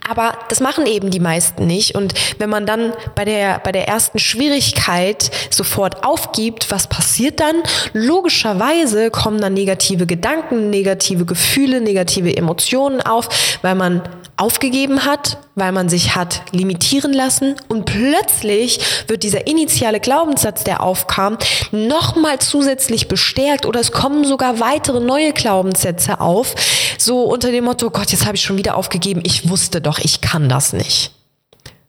Aber 0.09 0.33
das 0.49 0.59
machen 0.59 0.87
eben 0.87 1.11
die 1.11 1.19
meisten 1.19 1.67
nicht. 1.67 1.95
Und 1.95 2.13
wenn 2.39 2.49
man 2.49 2.65
dann 2.65 2.91
bei 3.15 3.23
der, 3.23 3.59
bei 3.59 3.71
der 3.71 3.87
ersten 3.87 4.17
Schwierigkeit 4.17 5.29
sofort 5.51 6.03
aufgibt, 6.03 6.71
was 6.71 6.87
passiert 6.87 7.39
dann? 7.39 7.55
Logischerweise 7.93 9.11
kommen 9.11 9.39
dann 9.39 9.53
negative 9.53 10.07
Gedanken, 10.07 10.71
negative 10.71 11.25
Gefühle, 11.25 11.81
negative 11.81 12.35
Emotionen 12.35 12.99
auf, 13.01 13.29
weil 13.61 13.75
man 13.75 14.01
aufgegeben 14.37 15.05
hat, 15.05 15.37
weil 15.55 15.71
man 15.71 15.89
sich 15.89 16.15
hat 16.15 16.41
limitieren 16.51 17.13
lassen 17.13 17.55
und 17.67 17.85
plötzlich 17.85 18.79
wird 19.07 19.23
dieser 19.23 19.47
initiale 19.47 19.99
Glaubenssatz, 19.99 20.63
der 20.63 20.81
aufkam, 20.81 21.37
nochmal 21.71 22.39
zusätzlich 22.39 23.07
bestärkt 23.07 23.65
oder 23.65 23.79
es 23.79 23.91
kommen 23.91 24.25
sogar 24.25 24.59
weitere 24.59 24.99
neue 24.99 25.33
Glaubenssätze 25.33 26.19
auf, 26.19 26.55
so 26.97 27.23
unter 27.23 27.51
dem 27.51 27.65
Motto, 27.65 27.89
Gott, 27.89 28.11
jetzt 28.11 28.25
habe 28.25 28.35
ich 28.35 28.41
schon 28.41 28.57
wieder 28.57 28.77
aufgegeben, 28.77 29.21
ich 29.23 29.49
wusste 29.49 29.81
doch, 29.81 29.99
ich 29.99 30.21
kann 30.21 30.49
das 30.49 30.73
nicht. 30.73 31.11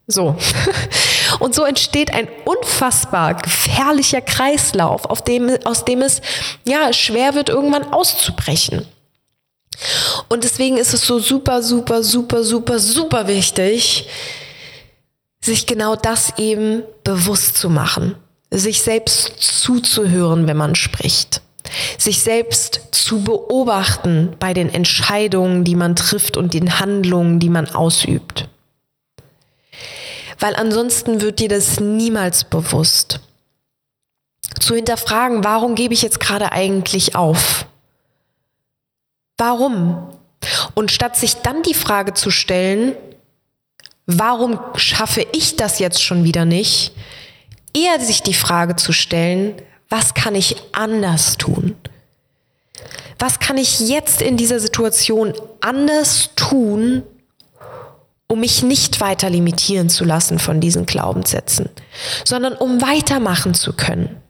So. 0.06 0.36
Und 1.38 1.54
so 1.54 1.64
entsteht 1.64 2.12
ein 2.12 2.28
unfassbar 2.44 3.34
gefährlicher 3.34 4.20
Kreislauf, 4.20 5.06
auf 5.06 5.22
dem, 5.22 5.50
aus 5.64 5.84
dem 5.84 6.02
es 6.02 6.20
ja 6.66 6.92
schwer 6.92 7.34
wird, 7.34 7.48
irgendwann 7.48 7.92
auszubrechen. 7.92 8.86
Und 10.28 10.44
deswegen 10.44 10.76
ist 10.76 10.94
es 10.94 11.06
so 11.06 11.18
super, 11.18 11.62
super, 11.62 12.02
super, 12.02 12.42
super, 12.42 12.78
super 12.78 13.26
wichtig, 13.26 14.08
sich 15.42 15.66
genau 15.66 15.96
das 15.96 16.38
eben 16.38 16.82
bewusst 17.04 17.56
zu 17.56 17.68
machen, 17.68 18.14
sich 18.50 18.82
selbst 18.82 19.32
zuzuhören, 19.38 20.46
wenn 20.46 20.56
man 20.56 20.74
spricht, 20.74 21.42
sich 21.98 22.20
selbst 22.20 22.80
zu 22.92 23.24
beobachten 23.24 24.36
bei 24.38 24.54
den 24.54 24.72
Entscheidungen, 24.72 25.64
die 25.64 25.74
man 25.74 25.96
trifft 25.96 26.36
und 26.36 26.54
den 26.54 26.78
Handlungen, 26.78 27.40
die 27.40 27.48
man 27.48 27.68
ausübt. 27.68 28.48
Weil 30.38 30.56
ansonsten 30.56 31.20
wird 31.20 31.38
dir 31.38 31.48
das 31.48 31.80
niemals 31.80 32.44
bewusst. 32.44 33.20
Zu 34.58 34.74
hinterfragen, 34.74 35.44
warum 35.44 35.74
gebe 35.74 35.94
ich 35.94 36.02
jetzt 36.02 36.20
gerade 36.20 36.52
eigentlich 36.52 37.16
auf? 37.16 37.66
Warum? 39.44 40.06
Und 40.74 40.92
statt 40.92 41.16
sich 41.16 41.34
dann 41.34 41.64
die 41.64 41.74
Frage 41.74 42.14
zu 42.14 42.30
stellen, 42.30 42.94
warum 44.06 44.60
schaffe 44.76 45.26
ich 45.32 45.56
das 45.56 45.80
jetzt 45.80 46.00
schon 46.00 46.22
wieder 46.22 46.44
nicht, 46.44 46.92
eher 47.74 47.98
sich 47.98 48.22
die 48.22 48.34
Frage 48.34 48.76
zu 48.76 48.92
stellen, 48.92 49.56
was 49.88 50.14
kann 50.14 50.36
ich 50.36 50.54
anders 50.70 51.38
tun? 51.38 51.74
Was 53.18 53.40
kann 53.40 53.58
ich 53.58 53.80
jetzt 53.80 54.22
in 54.22 54.36
dieser 54.36 54.60
Situation 54.60 55.34
anders 55.60 56.30
tun, 56.36 57.02
um 58.28 58.38
mich 58.38 58.62
nicht 58.62 59.00
weiter 59.00 59.28
limitieren 59.28 59.88
zu 59.88 60.04
lassen 60.04 60.38
von 60.38 60.60
diesen 60.60 60.86
Glaubenssätzen, 60.86 61.68
sondern 62.24 62.52
um 62.52 62.80
weitermachen 62.80 63.54
zu 63.54 63.72
können? 63.72 64.22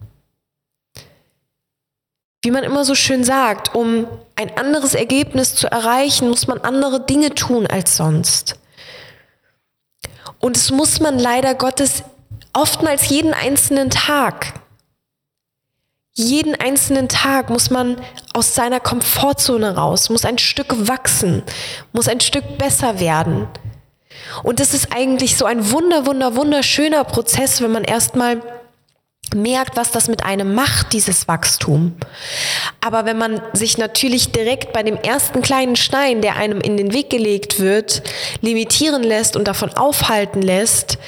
Wie 2.42 2.50
man 2.50 2.64
immer 2.64 2.84
so 2.84 2.96
schön 2.96 3.22
sagt, 3.22 3.75
um 3.75 4.06
ein 4.34 4.56
anderes 4.58 4.94
Ergebnis 4.94 5.54
zu 5.54 5.70
erreichen, 5.70 6.28
muss 6.28 6.49
man 6.49 6.58
andere 6.58 7.00
Dinge 7.00 7.34
tun 7.34 7.68
als 7.68 7.96
sonst. 7.96 8.56
Und 10.40 10.56
es 10.56 10.72
muss 10.72 10.99
man 10.99 11.20
leider 11.20 11.54
Gottes 11.54 12.02
oftmals 12.52 13.08
jeden 13.08 13.32
einzelnen 13.32 13.90
Tag. 13.90 14.54
Jeden 16.14 16.56
einzelnen 16.56 17.08
Tag 17.08 17.49
muss 17.49 17.70
man 17.70 18.02
aus 18.34 18.54
seiner 18.54 18.80
Komfortzone 18.80 19.76
raus, 19.76 20.11
muss 20.11 20.25
ein 20.25 20.38
Stück 20.38 20.88
wachsen, 20.88 21.44
muss 21.92 22.08
ein 22.08 22.20
Stück 22.20 22.58
besser 22.58 22.99
werden. 22.99 23.46
Und 24.42 24.61
das 24.61 24.75
ist 24.75 24.94
eigentlich 24.94 25.37
so 25.37 25.44
ein 25.44 25.70
wunder, 25.70 26.06
wunder, 26.06 26.37
wunderschöner 26.37 27.04
Prozess, 27.04 27.62
wenn 27.62 27.72
man 27.72 27.84
erstmal 27.84 28.42
merkt, 29.35 29.77
was 29.77 29.91
das 29.91 30.09
mit 30.09 30.25
einem 30.25 30.55
macht, 30.55 30.93
dieses 30.93 31.29
Wachstum. 31.29 31.95
Aber 32.81 33.05
wenn 33.05 33.19
man 33.19 33.41
sich 33.53 33.79
natürlich 33.79 34.33
direkt 34.33 34.73
bei 34.73 34.83
dem 34.83 34.97
ersten 34.97 35.43
kleinen 35.43 35.77
Stein, 35.77 36.23
der 36.23 36.37
einem 36.37 36.61
in 36.61 36.77
den 36.77 36.93
Weg 36.93 37.11
gelegt 37.11 37.61
wird, 37.61 38.03
limitieren 38.41 39.03
lässt 39.03 39.37
und 39.37 39.49
davon 39.49 39.73
aufhalten 39.75 40.43
lässt, 40.43 40.99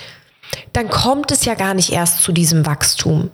dann 0.73 0.89
kommt 0.89 1.31
es 1.33 1.45
ja 1.45 1.55
gar 1.55 1.75
nicht 1.75 1.91
erst 1.91 2.23
zu 2.23 2.33
diesem 2.33 2.67
Wachstum. 2.67 3.31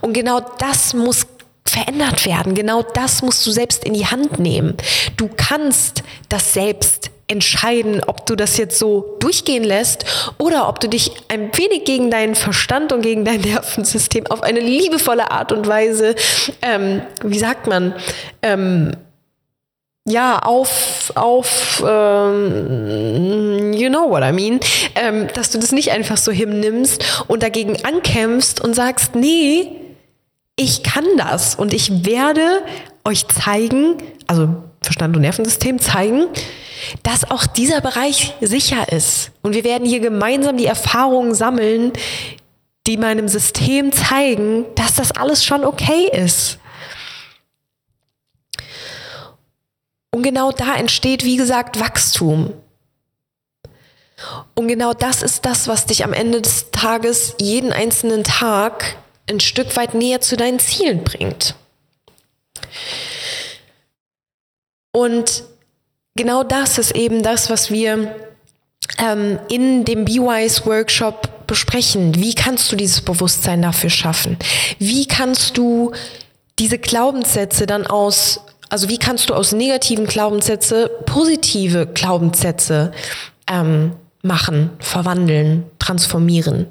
Und 0.00 0.12
genau 0.12 0.40
das 0.58 0.94
muss 0.94 1.26
verändert 1.66 2.26
werden. 2.26 2.54
Genau 2.54 2.82
das 2.82 3.22
musst 3.22 3.46
du 3.46 3.50
selbst 3.50 3.84
in 3.84 3.94
die 3.94 4.06
Hand 4.06 4.38
nehmen. 4.38 4.76
Du 5.16 5.28
kannst 5.34 6.02
das 6.28 6.52
selbst 6.52 7.10
entscheiden, 7.26 8.02
ob 8.06 8.26
du 8.26 8.36
das 8.36 8.56
jetzt 8.56 8.78
so 8.78 9.16
durchgehen 9.20 9.64
lässt 9.64 10.04
oder 10.38 10.68
ob 10.68 10.80
du 10.80 10.88
dich 10.88 11.12
ein 11.28 11.50
wenig 11.56 11.84
gegen 11.84 12.10
deinen 12.10 12.34
Verstand 12.34 12.92
und 12.92 13.02
gegen 13.02 13.24
dein 13.24 13.40
Nervensystem 13.40 14.26
auf 14.26 14.42
eine 14.42 14.60
liebevolle 14.60 15.30
Art 15.30 15.52
und 15.52 15.66
Weise, 15.66 16.14
ähm, 16.62 17.02
wie 17.22 17.38
sagt 17.38 17.66
man, 17.66 17.94
ähm, 18.42 18.92
ja, 20.06 20.38
auf, 20.40 21.12
auf, 21.14 21.82
ähm, 21.86 23.72
you 23.72 23.88
know 23.88 24.10
what 24.10 24.22
I 24.22 24.32
mean, 24.32 24.60
ähm, 24.94 25.28
dass 25.32 25.50
du 25.50 25.58
das 25.58 25.72
nicht 25.72 25.92
einfach 25.92 26.18
so 26.18 26.30
hinnimmst 26.30 27.24
und 27.26 27.42
dagegen 27.42 27.82
ankämpfst 27.84 28.60
und 28.62 28.74
sagst, 28.74 29.14
nee, 29.14 29.72
ich 30.56 30.82
kann 30.82 31.06
das 31.16 31.54
und 31.54 31.72
ich 31.72 32.04
werde 32.04 32.62
euch 33.04 33.26
zeigen, 33.28 33.96
also 34.26 34.48
Verstand 34.82 35.16
und 35.16 35.22
Nervensystem 35.22 35.78
zeigen, 35.78 36.26
dass 37.02 37.30
auch 37.30 37.46
dieser 37.46 37.80
Bereich 37.80 38.34
sicher 38.40 38.90
ist. 38.92 39.30
Und 39.42 39.54
wir 39.54 39.64
werden 39.64 39.86
hier 39.86 40.00
gemeinsam 40.00 40.56
die 40.56 40.66
Erfahrungen 40.66 41.34
sammeln, 41.34 41.92
die 42.86 42.96
meinem 42.96 43.28
System 43.28 43.92
zeigen, 43.92 44.66
dass 44.74 44.94
das 44.94 45.12
alles 45.12 45.44
schon 45.44 45.64
okay 45.64 46.08
ist. 46.12 46.58
Und 50.10 50.22
genau 50.22 50.52
da 50.52 50.76
entsteht, 50.76 51.24
wie 51.24 51.36
gesagt, 51.36 51.80
Wachstum. 51.80 52.52
Und 54.54 54.68
genau 54.68 54.94
das 54.94 55.22
ist 55.22 55.44
das, 55.44 55.66
was 55.66 55.86
dich 55.86 56.04
am 56.04 56.12
Ende 56.12 56.40
des 56.40 56.70
Tages 56.70 57.34
jeden 57.40 57.72
einzelnen 57.72 58.22
Tag 58.22 58.96
ein 59.28 59.40
Stück 59.40 59.76
weit 59.76 59.94
näher 59.94 60.20
zu 60.20 60.36
deinen 60.36 60.60
Zielen 60.60 61.02
bringt. 61.02 61.56
Und 64.92 65.44
genau 66.14 66.42
das 66.42 66.78
ist 66.78 66.94
eben 66.94 67.22
das, 67.22 67.50
was 67.50 67.70
wir 67.70 68.14
ähm, 68.98 69.38
in 69.48 69.84
dem 69.84 70.04
BeWise 70.04 70.66
Workshop 70.66 71.46
besprechen. 71.46 72.14
Wie 72.16 72.34
kannst 72.34 72.70
du 72.72 72.76
dieses 72.76 73.00
Bewusstsein 73.00 73.62
dafür 73.62 73.90
schaffen? 73.90 74.38
Wie 74.78 75.06
kannst 75.06 75.56
du 75.56 75.92
diese 76.58 76.78
Glaubenssätze 76.78 77.66
dann 77.66 77.86
aus, 77.86 78.40
also 78.68 78.88
wie 78.88 78.98
kannst 78.98 79.30
du 79.30 79.34
aus 79.34 79.52
negativen 79.52 80.06
Glaubenssätze 80.06 80.90
positive 81.06 81.86
Glaubenssätze 81.86 82.92
ähm, 83.50 83.92
machen, 84.22 84.70
verwandeln, 84.78 85.64
transformieren? 85.78 86.66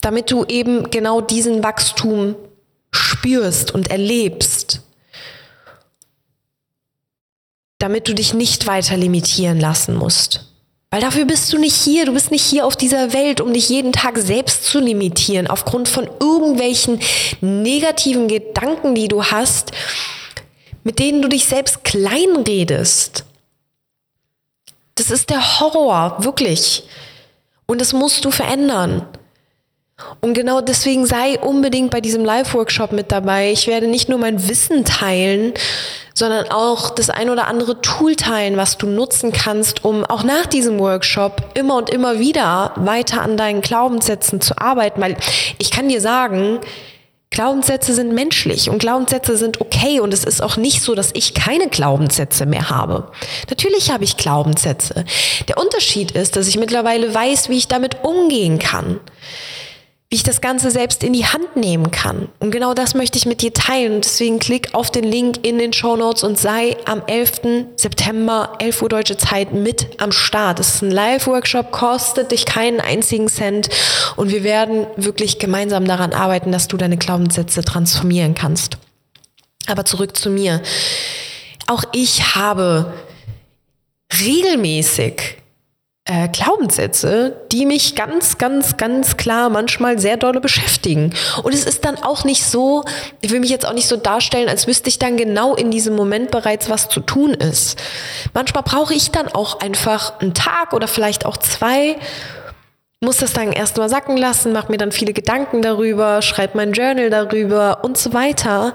Damit 0.00 0.30
du 0.30 0.44
eben 0.44 0.90
genau 0.90 1.20
diesen 1.22 1.62
Wachstum 1.62 2.34
spürst 2.90 3.72
und 3.72 3.90
erlebst 3.90 4.83
damit 7.84 8.08
du 8.08 8.14
dich 8.14 8.32
nicht 8.32 8.66
weiter 8.66 8.96
limitieren 8.96 9.60
lassen 9.60 9.94
musst. 9.94 10.46
Weil 10.88 11.02
dafür 11.02 11.26
bist 11.26 11.52
du 11.52 11.58
nicht 11.58 11.76
hier. 11.76 12.06
Du 12.06 12.14
bist 12.14 12.30
nicht 12.30 12.42
hier 12.42 12.64
auf 12.64 12.76
dieser 12.76 13.12
Welt, 13.12 13.42
um 13.42 13.52
dich 13.52 13.68
jeden 13.68 13.92
Tag 13.92 14.16
selbst 14.16 14.64
zu 14.64 14.80
limitieren, 14.80 15.48
aufgrund 15.48 15.86
von 15.90 16.08
irgendwelchen 16.18 16.98
negativen 17.42 18.26
Gedanken, 18.26 18.94
die 18.94 19.08
du 19.08 19.22
hast, 19.22 19.72
mit 20.82 20.98
denen 20.98 21.20
du 21.20 21.28
dich 21.28 21.44
selbst 21.44 21.84
kleinredest. 21.84 23.26
Das 24.94 25.10
ist 25.10 25.28
der 25.28 25.60
Horror, 25.60 26.24
wirklich. 26.24 26.84
Und 27.66 27.82
das 27.82 27.92
musst 27.92 28.24
du 28.24 28.30
verändern. 28.30 29.06
Und 30.22 30.32
genau 30.32 30.62
deswegen 30.62 31.04
sei 31.04 31.38
unbedingt 31.38 31.90
bei 31.90 32.00
diesem 32.00 32.24
Live-Workshop 32.24 32.92
mit 32.92 33.12
dabei. 33.12 33.52
Ich 33.52 33.66
werde 33.66 33.88
nicht 33.88 34.08
nur 34.08 34.18
mein 34.18 34.48
Wissen 34.48 34.86
teilen, 34.86 35.52
sondern 36.14 36.48
auch 36.50 36.90
das 36.90 37.10
ein 37.10 37.28
oder 37.28 37.48
andere 37.48 37.80
Tool 37.80 38.14
teilen, 38.16 38.56
was 38.56 38.78
du 38.78 38.86
nutzen 38.86 39.32
kannst, 39.32 39.84
um 39.84 40.04
auch 40.04 40.22
nach 40.22 40.46
diesem 40.46 40.78
Workshop 40.78 41.42
immer 41.54 41.76
und 41.76 41.90
immer 41.90 42.20
wieder 42.20 42.72
weiter 42.76 43.20
an 43.20 43.36
deinen 43.36 43.60
Glaubenssätzen 43.60 44.40
zu 44.40 44.58
arbeiten. 44.58 45.00
Weil 45.00 45.16
ich 45.58 45.72
kann 45.72 45.88
dir 45.88 46.00
sagen, 46.00 46.60
Glaubenssätze 47.30 47.94
sind 47.94 48.14
menschlich 48.14 48.70
und 48.70 48.78
Glaubenssätze 48.78 49.36
sind 49.36 49.60
okay 49.60 49.98
und 49.98 50.14
es 50.14 50.22
ist 50.22 50.40
auch 50.40 50.56
nicht 50.56 50.82
so, 50.82 50.94
dass 50.94 51.10
ich 51.14 51.34
keine 51.34 51.68
Glaubenssätze 51.68 52.46
mehr 52.46 52.70
habe. 52.70 53.10
Natürlich 53.50 53.90
habe 53.90 54.04
ich 54.04 54.16
Glaubenssätze. 54.16 55.04
Der 55.48 55.58
Unterschied 55.58 56.12
ist, 56.12 56.36
dass 56.36 56.46
ich 56.46 56.58
mittlerweile 56.58 57.12
weiß, 57.12 57.48
wie 57.48 57.58
ich 57.58 57.66
damit 57.66 58.04
umgehen 58.04 58.60
kann 58.60 59.00
wie 60.14 60.16
ich 60.16 60.22
das 60.22 60.40
Ganze 60.40 60.70
selbst 60.70 61.02
in 61.02 61.12
die 61.12 61.26
Hand 61.26 61.56
nehmen 61.56 61.90
kann. 61.90 62.28
Und 62.38 62.52
genau 62.52 62.72
das 62.72 62.94
möchte 62.94 63.18
ich 63.18 63.26
mit 63.26 63.42
dir 63.42 63.52
teilen. 63.52 64.00
Deswegen 64.00 64.38
klick 64.38 64.72
auf 64.72 64.92
den 64.92 65.02
Link 65.02 65.44
in 65.44 65.58
den 65.58 65.72
Show 65.72 65.96
Notes 65.96 66.22
und 66.22 66.38
sei 66.38 66.76
am 66.84 67.02
11. 67.04 67.72
September, 67.74 68.52
11 68.60 68.82
Uhr 68.82 68.88
deutsche 68.90 69.16
Zeit, 69.16 69.52
mit 69.52 70.00
am 70.00 70.12
Start. 70.12 70.60
Es 70.60 70.76
ist 70.76 70.82
ein 70.82 70.92
Live-Workshop, 70.92 71.72
kostet 71.72 72.30
dich 72.30 72.46
keinen 72.46 72.78
einzigen 72.78 73.26
Cent. 73.26 73.70
Und 74.14 74.30
wir 74.30 74.44
werden 74.44 74.86
wirklich 74.94 75.40
gemeinsam 75.40 75.84
daran 75.84 76.12
arbeiten, 76.12 76.52
dass 76.52 76.68
du 76.68 76.76
deine 76.76 76.96
Glaubenssätze 76.96 77.64
transformieren 77.64 78.36
kannst. 78.36 78.78
Aber 79.66 79.84
zurück 79.84 80.16
zu 80.16 80.30
mir. 80.30 80.62
Auch 81.66 81.82
ich 81.90 82.36
habe 82.36 82.94
regelmäßig 84.24 85.38
äh, 86.06 86.28
Glaubenssätze, 86.28 87.34
die 87.50 87.64
mich 87.64 87.94
ganz, 87.94 88.36
ganz, 88.36 88.76
ganz 88.76 89.16
klar 89.16 89.48
manchmal 89.48 89.98
sehr 89.98 90.18
dolle 90.18 90.40
beschäftigen. 90.40 91.14
Und 91.42 91.54
es 91.54 91.64
ist 91.64 91.84
dann 91.84 91.96
auch 91.96 92.24
nicht 92.24 92.44
so, 92.44 92.84
ich 93.22 93.30
will 93.30 93.40
mich 93.40 93.48
jetzt 93.48 93.66
auch 93.66 93.72
nicht 93.72 93.88
so 93.88 93.96
darstellen, 93.96 94.48
als 94.50 94.66
wüsste 94.66 94.90
ich 94.90 94.98
dann 94.98 95.16
genau 95.16 95.54
in 95.54 95.70
diesem 95.70 95.96
Moment 95.96 96.30
bereits, 96.30 96.68
was 96.68 96.90
zu 96.90 97.00
tun 97.00 97.32
ist. 97.32 97.82
Manchmal 98.34 98.62
brauche 98.64 98.92
ich 98.92 99.12
dann 99.12 99.28
auch 99.28 99.60
einfach 99.60 100.20
einen 100.20 100.34
Tag 100.34 100.74
oder 100.74 100.88
vielleicht 100.88 101.24
auch 101.24 101.38
zwei, 101.38 101.96
muss 103.00 103.16
das 103.18 103.32
dann 103.32 103.52
erstmal 103.52 103.88
sacken 103.88 104.18
lassen, 104.18 104.52
mache 104.52 104.70
mir 104.70 104.78
dann 104.78 104.92
viele 104.92 105.14
Gedanken 105.14 105.62
darüber, 105.62 106.20
schreibe 106.20 106.58
mein 106.58 106.72
Journal 106.72 107.08
darüber 107.08 107.82
und 107.82 107.96
so 107.96 108.12
weiter 108.12 108.74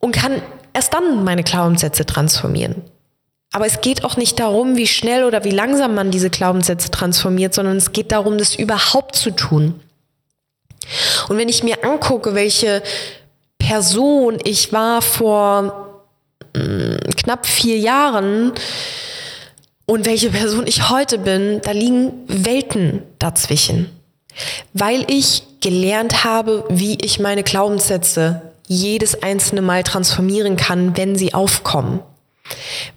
und 0.00 0.12
kann 0.12 0.40
erst 0.72 0.94
dann 0.94 1.24
meine 1.24 1.42
Glaubenssätze 1.42 2.06
transformieren. 2.06 2.84
Aber 3.52 3.66
es 3.66 3.80
geht 3.80 4.04
auch 4.04 4.16
nicht 4.16 4.38
darum, 4.38 4.76
wie 4.76 4.86
schnell 4.86 5.24
oder 5.24 5.44
wie 5.44 5.50
langsam 5.50 5.94
man 5.94 6.10
diese 6.10 6.30
Glaubenssätze 6.30 6.90
transformiert, 6.90 7.54
sondern 7.54 7.76
es 7.76 7.92
geht 7.92 8.12
darum, 8.12 8.36
das 8.36 8.54
überhaupt 8.54 9.16
zu 9.16 9.30
tun. 9.30 9.80
Und 11.28 11.38
wenn 11.38 11.48
ich 11.48 11.62
mir 11.62 11.84
angucke, 11.84 12.34
welche 12.34 12.82
Person 13.58 14.38
ich 14.44 14.72
war 14.72 15.02
vor 15.02 16.04
mh, 16.54 16.62
mm, 16.62 16.98
knapp 17.16 17.46
vier 17.46 17.78
Jahren 17.78 18.52
und 19.86 20.06
welche 20.06 20.30
Person 20.30 20.66
ich 20.66 20.90
heute 20.90 21.18
bin, 21.18 21.60
da 21.62 21.72
liegen 21.72 22.12
Welten 22.26 23.02
dazwischen. 23.18 23.90
Weil 24.72 25.04
ich 25.10 25.42
gelernt 25.60 26.24
habe, 26.24 26.64
wie 26.68 26.98
ich 27.00 27.18
meine 27.18 27.42
Glaubenssätze 27.42 28.42
jedes 28.66 29.22
einzelne 29.22 29.62
Mal 29.62 29.82
transformieren 29.82 30.56
kann, 30.56 30.96
wenn 30.96 31.16
sie 31.16 31.32
aufkommen 31.32 32.00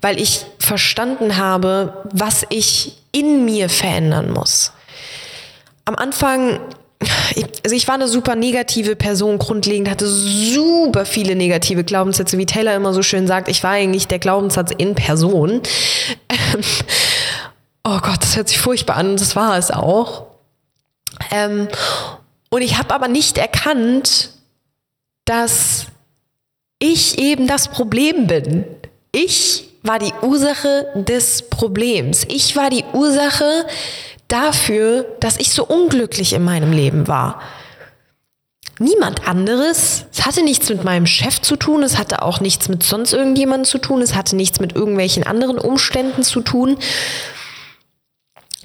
weil 0.02 0.20
ich 0.20 0.46
verstanden 0.60 1.38
habe, 1.38 2.04
was 2.12 2.46
ich 2.50 2.98
in 3.12 3.46
mir 3.46 3.70
verändern 3.70 4.32
muss. 4.32 4.72
Am 5.86 5.96
Anfang, 5.96 6.60
also 7.64 7.76
ich 7.76 7.88
war 7.88 7.96
eine 7.96 8.08
super 8.08 8.36
negative 8.36 8.96
Person, 8.96 9.40
grundlegend 9.40 9.90
hatte 9.90 10.08
super 10.08 11.06
viele 11.06 11.36
negative 11.36 11.84
Glaubenssätze, 11.84 12.38
wie 12.38 12.46
Taylor 12.46 12.76
immer 12.76 12.94
so 12.94 13.02
schön 13.02 13.28
sagt, 13.28 13.48
ich 13.48 13.64
war 13.64 13.72
eigentlich 13.72 14.08
der 14.08 14.20
Glaubenssatz 14.20 14.72
in 14.78 14.96
Person. 14.96 15.62
oh 17.84 18.00
Gott, 18.00 18.22
das 18.22 18.36
hört 18.36 18.50
sich 18.50 18.60
furchtbar 18.60 18.98
an, 18.98 19.18
das 19.18 19.36
war 19.36 19.58
es 19.58 19.72
auch. 19.72 20.28
Ähm, 21.32 21.68
und 22.50 22.62
ich 22.62 22.78
habe 22.78 22.94
aber 22.94 23.08
nicht 23.08 23.38
erkannt, 23.38 24.30
dass 25.26 25.88
ich 26.80 27.18
eben 27.20 27.48
das 27.48 27.68
Problem 27.70 28.28
bin. 28.28 28.66
Ich 29.12 29.68
war 29.84 30.00
die 30.00 30.14
Ursache 30.22 30.88
des 30.96 31.50
Problems. 31.50 32.26
Ich 32.30 32.56
war 32.56 32.70
die 32.70 32.86
Ursache 32.94 33.66
dafür, 34.28 35.06
dass 35.20 35.38
ich 35.38 35.52
so 35.52 35.66
unglücklich 35.66 36.34
in 36.34 36.44
meinem 36.44 36.72
Leben 36.72 37.08
war. 37.08 37.42
Niemand 38.80 39.28
anderes. 39.28 40.06
Es 40.12 40.26
hatte 40.26 40.44
nichts 40.44 40.70
mit 40.70 40.84
meinem 40.84 41.06
Chef 41.06 41.42
zu 41.42 41.56
tun, 41.56 41.84
es 41.84 41.98
hatte 41.98 42.22
auch 42.22 42.40
nichts 42.40 42.70
mit 42.70 42.84
sonst 42.84 43.14
irgendjemandem 43.14 43.66
zu 43.66 43.78
tun, 43.78 44.02
es 44.02 44.16
hatte 44.16 44.36
nichts 44.36 44.60
mit 44.60 44.76
irgendwelchen 44.76 45.24
anderen 45.24 45.60
Umständen 45.60 46.24
zu 46.24 46.42
tun. 46.42 46.78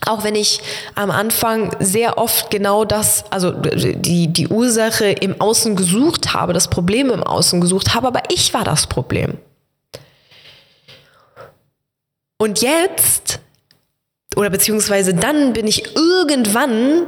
Auch 0.06 0.22
wenn 0.22 0.36
ich 0.36 0.60
am 0.94 1.10
Anfang 1.10 1.74
sehr 1.80 2.18
oft 2.18 2.50
genau 2.50 2.84
das, 2.84 3.24
also 3.30 3.50
die, 3.50 4.28
die 4.28 4.48
Ursache 4.48 5.06
im 5.06 5.40
Außen 5.40 5.74
gesucht 5.74 6.32
habe, 6.32 6.52
das 6.52 6.68
Problem 6.68 7.10
im 7.10 7.24
Außen 7.24 7.60
gesucht 7.60 7.94
habe, 7.94 8.06
aber 8.06 8.22
ich 8.30 8.54
war 8.54 8.62
das 8.62 8.86
Problem. 8.86 9.38
Und 12.38 12.60
jetzt, 12.60 13.40
oder 14.34 14.50
beziehungsweise 14.50 15.14
dann 15.14 15.52
bin 15.52 15.66
ich 15.66 15.96
irgendwann, 15.96 17.06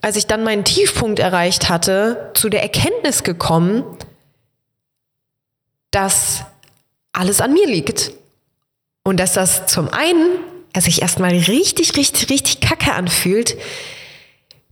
als 0.00 0.16
ich 0.16 0.26
dann 0.26 0.42
meinen 0.42 0.64
Tiefpunkt 0.64 1.20
erreicht 1.20 1.68
hatte, 1.68 2.30
zu 2.34 2.48
der 2.48 2.62
Erkenntnis 2.62 3.22
gekommen, 3.22 3.84
dass 5.90 6.42
alles 7.12 7.40
an 7.40 7.52
mir 7.52 7.66
liegt. 7.66 8.12
Und 9.04 9.18
dass 9.18 9.34
das 9.34 9.66
zum 9.66 9.88
einen 9.88 10.38
sich 10.76 11.02
erstmal 11.02 11.32
richtig, 11.32 11.96
richtig, 11.96 12.30
richtig 12.30 12.60
kacke 12.60 12.92
anfühlt, 12.92 13.56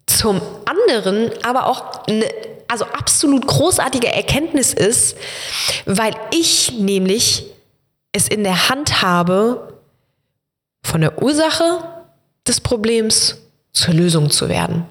zum 0.06 0.40
anderen 0.64 1.30
aber 1.44 1.66
auch 1.66 2.06
eine 2.06 2.26
also 2.68 2.85
absolut 2.85 3.46
großartige 3.46 4.06
Erkenntnis 4.06 4.72
ist, 4.72 5.16
weil 5.87 6.14
ich 6.30 6.72
nämlich 6.78 7.46
es 8.12 8.29
in 8.29 8.44
der 8.44 8.68
Hand 8.68 9.03
habe, 9.03 9.75
von 10.83 11.01
der 11.01 11.23
Ursache 11.23 11.85
des 12.46 12.61
Problems 12.61 13.37
zur 13.73 13.94
Lösung 13.94 14.31
zu 14.31 14.49
werden. 14.49 14.87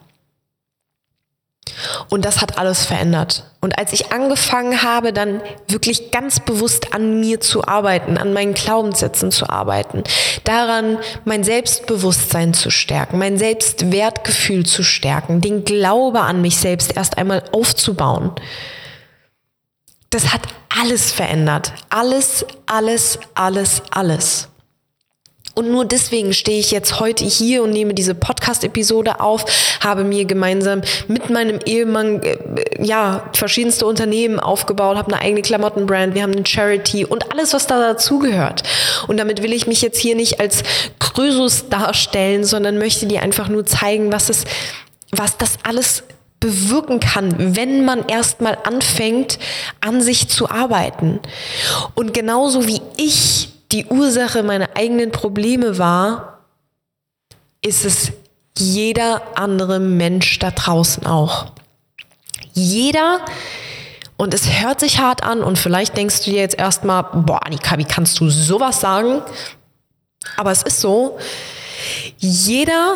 Und 2.10 2.26
das 2.26 2.42
hat 2.42 2.58
alles 2.58 2.86
verändert. 2.86 3.46
Und 3.62 3.78
als 3.78 3.94
ich 3.94 4.12
angefangen 4.12 4.82
habe, 4.82 5.14
dann 5.14 5.42
wirklich 5.68 6.12
ganz 6.12 6.40
bewusst 6.40 6.94
an 6.94 7.20
mir 7.20 7.40
zu 7.40 7.66
arbeiten, 7.66 8.18
an 8.18 8.34
meinen 8.34 8.54
Glaubenssätzen 8.54 9.32
zu 9.32 9.50
arbeiten, 9.50 10.04
daran 10.44 10.98
mein 11.26 11.44
Selbstbewusstsein 11.44 12.54
zu 12.54 12.70
stärken, 12.70 13.18
mein 13.18 13.38
Selbstwertgefühl 13.38 14.66
zu 14.66 14.84
stärken, 14.84 15.42
den 15.42 15.64
Glaube 15.66 16.22
an 16.22 16.42
mich 16.42 16.58
selbst 16.58 16.96
erst 16.96 17.18
einmal 17.18 17.44
aufzubauen, 17.52 18.32
das 20.10 20.34
hat 20.34 20.42
alles 20.70 21.12
verändert. 21.12 21.74
Alles, 21.90 22.46
alles, 22.66 23.20
alles, 23.36 23.82
alles. 23.92 24.50
Und 25.56 25.72
nur 25.72 25.84
deswegen 25.84 26.32
stehe 26.32 26.60
ich 26.60 26.72
jetzt 26.72 27.02
heute 27.02 27.26
hier 27.26 27.64
und 27.64 27.72
nehme 27.72 27.94
diese 27.94 28.16
Podcast-Episode 28.16 29.20
auf, 29.20 29.44
habe 29.82 30.06
mir 30.06 30.24
gemeinsam 30.24 30.82
mit 31.10 31.30
meinem 31.30 31.60
Ehemann 31.66 32.24
äh, 32.24 32.38
ja 32.82 33.30
verschiedenste 33.34 33.86
Unternehmen 33.86 34.40
aufgebaut, 34.40 34.96
habe 34.96 35.12
eine 35.12 35.22
eigene 35.22 35.42
Klamottenbrand, 35.42 36.16
wir 36.16 36.24
haben 36.24 36.32
eine 36.32 36.46
Charity 36.46 37.04
und 37.04 37.34
alles, 37.34 37.54
was 37.54 37.68
da 37.68 37.78
dazugehört. 37.78 38.64
Und 39.08 39.18
damit 39.18 39.44
will 39.44 39.52
ich 39.52 39.68
mich 39.68 39.82
jetzt 39.82 40.00
hier 40.00 40.16
nicht 40.16 40.40
als 40.40 40.64
Krösus 41.00 41.68
darstellen, 41.68 42.46
sondern 42.46 42.78
möchte 42.78 43.06
dir 43.06 43.22
einfach 43.22 43.50
nur 43.50 43.66
zeigen, 43.66 44.14
was 44.14 44.30
es, 44.30 44.46
was 45.12 45.36
das 45.36 45.56
alles 45.64 46.04
bewirken 46.40 47.00
kann, 47.00 47.56
wenn 47.56 47.84
man 47.86 48.08
erstmal 48.08 48.58
anfängt, 48.64 49.40
an 49.82 50.02
sich 50.02 50.30
zu 50.30 50.50
arbeiten. 50.50 51.20
Und 51.96 52.14
genauso 52.14 52.68
wie 52.68 52.82
ich 52.98 53.50
die 53.72 53.86
Ursache 53.86 54.44
meiner 54.44 54.70
eigenen 54.76 55.12
Probleme 55.12 55.78
war, 55.78 56.40
ist 57.62 57.86
es 57.86 58.12
jeder 58.58 59.22
andere 59.36 59.80
Mensch 59.80 60.40
da 60.40 60.52
draußen 60.52 61.06
auch. 61.06 61.52
Jeder, 62.54 63.20
und 64.18 64.34
es 64.34 64.62
hört 64.62 64.80
sich 64.80 65.00
hart 65.00 65.24
an 65.24 65.44
und 65.44 65.58
vielleicht 65.58 65.96
denkst 65.96 66.24
du 66.24 66.32
dir 66.32 66.40
jetzt 66.40 66.58
erstmal, 66.58 67.04
boah, 67.04 67.46
Annika, 67.46 67.78
wie 67.78 67.86
kannst 67.86 68.20
du 68.20 68.30
sowas 68.30 68.82
sagen? 68.82 69.22
Aber 70.36 70.52
es 70.52 70.64
ist 70.64 70.82
so, 70.82 71.18
jeder 72.18 72.96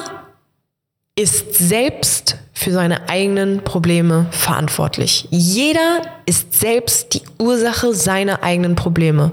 ist 1.15 1.53
selbst 1.53 2.37
für 2.63 2.71
seine 2.71 3.09
eigenen 3.09 3.63
Probleme 3.63 4.27
verantwortlich. 4.31 5.27
Jeder 5.29 6.01
ist 6.25 6.53
selbst 6.59 7.13
die 7.13 7.21
Ursache 7.37 7.93
seiner 7.93 8.41
eigenen 8.41 8.75
Probleme. 8.75 9.31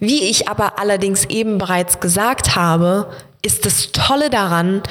Wie 0.00 0.24
ich 0.24 0.48
aber 0.48 0.78
allerdings 0.78 1.24
eben 1.26 1.58
bereits 1.58 2.00
gesagt 2.00 2.56
habe, 2.56 3.08
ist 3.42 3.64
das 3.64 3.92
Tolle 3.92 4.28
daran, 4.28 4.82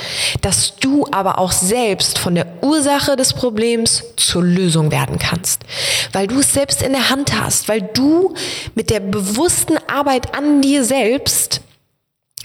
dass 0.41 0.77
du 0.77 1.05
aber 1.11 1.38
auch 1.39 1.51
selbst 1.51 2.17
von 2.17 2.35
der 2.35 2.47
Ursache 2.61 3.17
des 3.17 3.33
Problems 3.33 4.03
zur 4.15 4.43
Lösung 4.43 4.91
werden 4.91 5.19
kannst. 5.19 5.63
Weil 6.13 6.27
du 6.27 6.39
es 6.39 6.53
selbst 6.53 6.81
in 6.81 6.93
der 6.93 7.09
Hand 7.09 7.39
hast, 7.39 7.67
weil 7.67 7.81
du 7.81 8.33
mit 8.73 8.89
der 8.89 9.01
bewussten 9.01 9.77
Arbeit 9.88 10.35
an 10.35 10.61
dir 10.61 10.85
selbst 10.85 11.61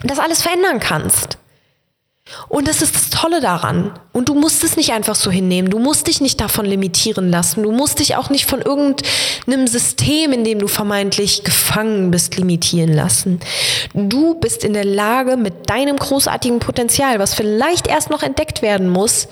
das 0.02 0.18
alles 0.18 0.42
verändern 0.42 0.80
kannst. 0.80 1.38
Und 2.48 2.68
das 2.68 2.82
ist 2.82 2.94
das 2.94 3.10
Tolle 3.10 3.40
daran. 3.40 3.92
Und 4.12 4.28
du 4.28 4.34
musst 4.34 4.64
es 4.64 4.76
nicht 4.76 4.92
einfach 4.92 5.14
so 5.14 5.30
hinnehmen. 5.30 5.70
Du 5.70 5.78
musst 5.78 6.06
dich 6.06 6.20
nicht 6.20 6.40
davon 6.40 6.66
limitieren 6.66 7.30
lassen. 7.30 7.62
Du 7.62 7.72
musst 7.72 7.98
dich 7.98 8.16
auch 8.16 8.30
nicht 8.30 8.46
von 8.46 8.60
irgendeinem 8.60 9.66
System, 9.66 10.32
in 10.32 10.44
dem 10.44 10.58
du 10.58 10.66
vermeintlich 10.66 11.44
gefangen 11.44 12.10
bist, 12.10 12.36
limitieren 12.36 12.92
lassen. 12.92 13.40
Du 13.94 14.34
bist 14.34 14.64
in 14.64 14.72
der 14.72 14.84
Lage, 14.84 15.36
mit 15.36 15.70
deinem 15.70 15.96
großartigen 15.96 16.58
Potenzial, 16.58 17.18
was 17.18 17.34
vielleicht 17.34 17.86
erst 17.86 18.10
noch 18.10 18.22
entdeckt 18.22 18.62
werden 18.62 18.88
muss, 18.88 19.28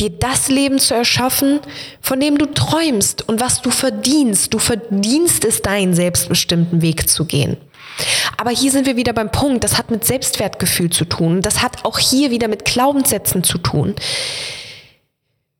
dir 0.00 0.10
das 0.10 0.48
Leben 0.48 0.78
zu 0.78 0.94
erschaffen, 0.94 1.60
von 2.00 2.20
dem 2.20 2.38
du 2.38 2.46
träumst 2.46 3.28
und 3.28 3.40
was 3.40 3.62
du 3.62 3.70
verdienst. 3.70 4.54
Du 4.54 4.58
verdienst 4.58 5.44
es, 5.44 5.62
deinen 5.62 5.94
selbstbestimmten 5.94 6.82
Weg 6.82 7.08
zu 7.08 7.24
gehen. 7.24 7.56
Aber 8.36 8.50
hier 8.50 8.70
sind 8.70 8.86
wir 8.86 8.96
wieder 8.96 9.12
beim 9.12 9.32
Punkt, 9.32 9.64
das 9.64 9.78
hat 9.78 9.90
mit 9.90 10.04
Selbstwertgefühl 10.04 10.90
zu 10.90 11.04
tun. 11.04 11.42
Das 11.42 11.62
hat 11.62 11.84
auch 11.84 11.98
hier 11.98 12.30
wieder 12.30 12.48
mit 12.48 12.64
Glaubenssätzen 12.64 13.42
zu 13.42 13.58
tun. 13.58 13.94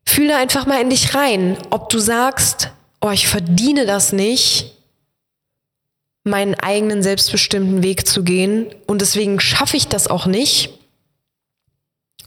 Fühle 0.04 0.36
einfach 0.36 0.66
mal 0.66 0.80
in 0.80 0.90
dich 0.90 1.14
rein, 1.14 1.58
ob 1.70 1.88
du 1.90 1.98
sagst, 1.98 2.70
oh, 3.00 3.10
ich 3.10 3.28
verdiene 3.28 3.86
das 3.86 4.12
nicht, 4.12 4.74
meinen 6.24 6.54
eigenen 6.54 7.02
selbstbestimmten 7.02 7.82
Weg 7.82 8.06
zu 8.06 8.22
gehen 8.22 8.66
und 8.86 9.00
deswegen 9.00 9.40
schaffe 9.40 9.76
ich 9.76 9.88
das 9.88 10.08
auch 10.08 10.26
nicht. 10.26 10.70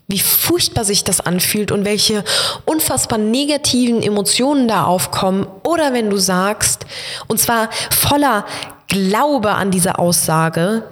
Wie 0.08 0.18
furchtbar 0.18 0.84
sich 0.84 1.04
das 1.04 1.20
anfühlt 1.20 1.72
und 1.72 1.84
welche 1.84 2.24
unfassbar 2.66 3.18
negativen 3.18 4.02
Emotionen 4.02 4.68
da 4.68 4.84
aufkommen. 4.84 5.46
Oder 5.62 5.94
wenn 5.94 6.10
du 6.10 6.18
sagst, 6.18 6.84
und 7.28 7.40
zwar 7.40 7.70
voller 7.90 8.44
glaube 8.92 9.52
an 9.52 9.70
diese 9.70 9.98
Aussage, 9.98 10.84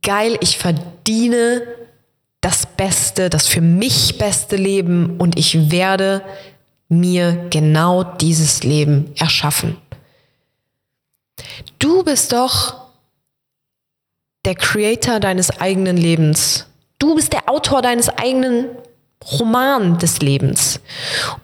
geil, 0.00 0.38
ich 0.40 0.56
verdiene 0.56 1.62
das 2.40 2.64
Beste, 2.64 3.28
das 3.28 3.46
für 3.46 3.60
mich 3.60 4.16
beste 4.16 4.56
Leben 4.56 5.18
und 5.18 5.38
ich 5.38 5.70
werde 5.70 6.22
mir 6.88 7.46
genau 7.50 8.04
dieses 8.04 8.62
Leben 8.62 9.12
erschaffen. 9.16 9.76
Du 11.78 12.02
bist 12.02 12.32
doch 12.32 12.86
der 14.46 14.54
Creator 14.54 15.20
deines 15.20 15.60
eigenen 15.60 15.98
Lebens. 15.98 16.66
Du 16.98 17.14
bist 17.16 17.34
der 17.34 17.50
Autor 17.50 17.82
deines 17.82 18.08
eigenen 18.08 18.68
Roman 19.38 19.98
des 19.98 20.20
Lebens. 20.20 20.80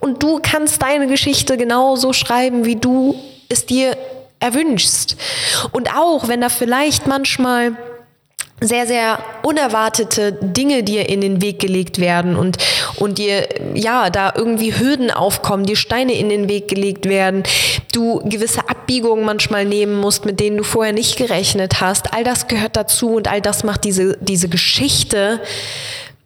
Und 0.01 0.23
du 0.23 0.41
kannst 0.43 0.81
deine 0.81 1.07
Geschichte 1.07 1.59
genauso 1.59 2.15
schreiben, 2.15 2.65
wie 2.65 2.77
du 2.77 3.15
es 3.49 3.67
dir 3.67 3.97
erwünschst. 4.41 5.17
Und 5.73 5.95
auch 5.95 6.29
wenn 6.29 6.41
da 6.41 6.49
vielleicht 6.49 7.07
manchmal 7.07 7.77
sehr, 8.61 8.87
sehr 8.87 9.19
unerwartete 9.43 10.33
Dinge 10.33 10.83
dir 10.83 11.09
in 11.09 11.21
den 11.21 11.41
Weg 11.41 11.61
gelegt 11.61 11.99
werden 11.99 12.37
und, 12.37 12.59
und 12.97 13.19
dir, 13.19 13.49
ja, 13.75 14.11
da 14.11 14.33
irgendwie 14.37 14.79
Hürden 14.79 15.11
aufkommen, 15.11 15.65
dir 15.65 15.77
Steine 15.77 16.13
in 16.13 16.29
den 16.29 16.49
Weg 16.49 16.69
gelegt 16.69 17.09
werden, 17.09 17.43
du 17.93 18.21
gewisse 18.25 18.69
Abbiegungen 18.69 19.25
manchmal 19.25 19.65
nehmen 19.65 19.97
musst, 19.97 20.27
mit 20.27 20.41
denen 20.41 20.59
du 20.59 20.63
vorher 20.63 20.93
nicht 20.93 21.17
gerechnet 21.17 21.81
hast. 21.81 22.13
All 22.13 22.23
das 22.23 22.49
gehört 22.49 22.77
dazu 22.77 23.15
und 23.15 23.29
all 23.29 23.41
das 23.41 23.65
macht 23.65 23.85
diese, 23.85 24.19
diese 24.21 24.49
Geschichte 24.49 25.41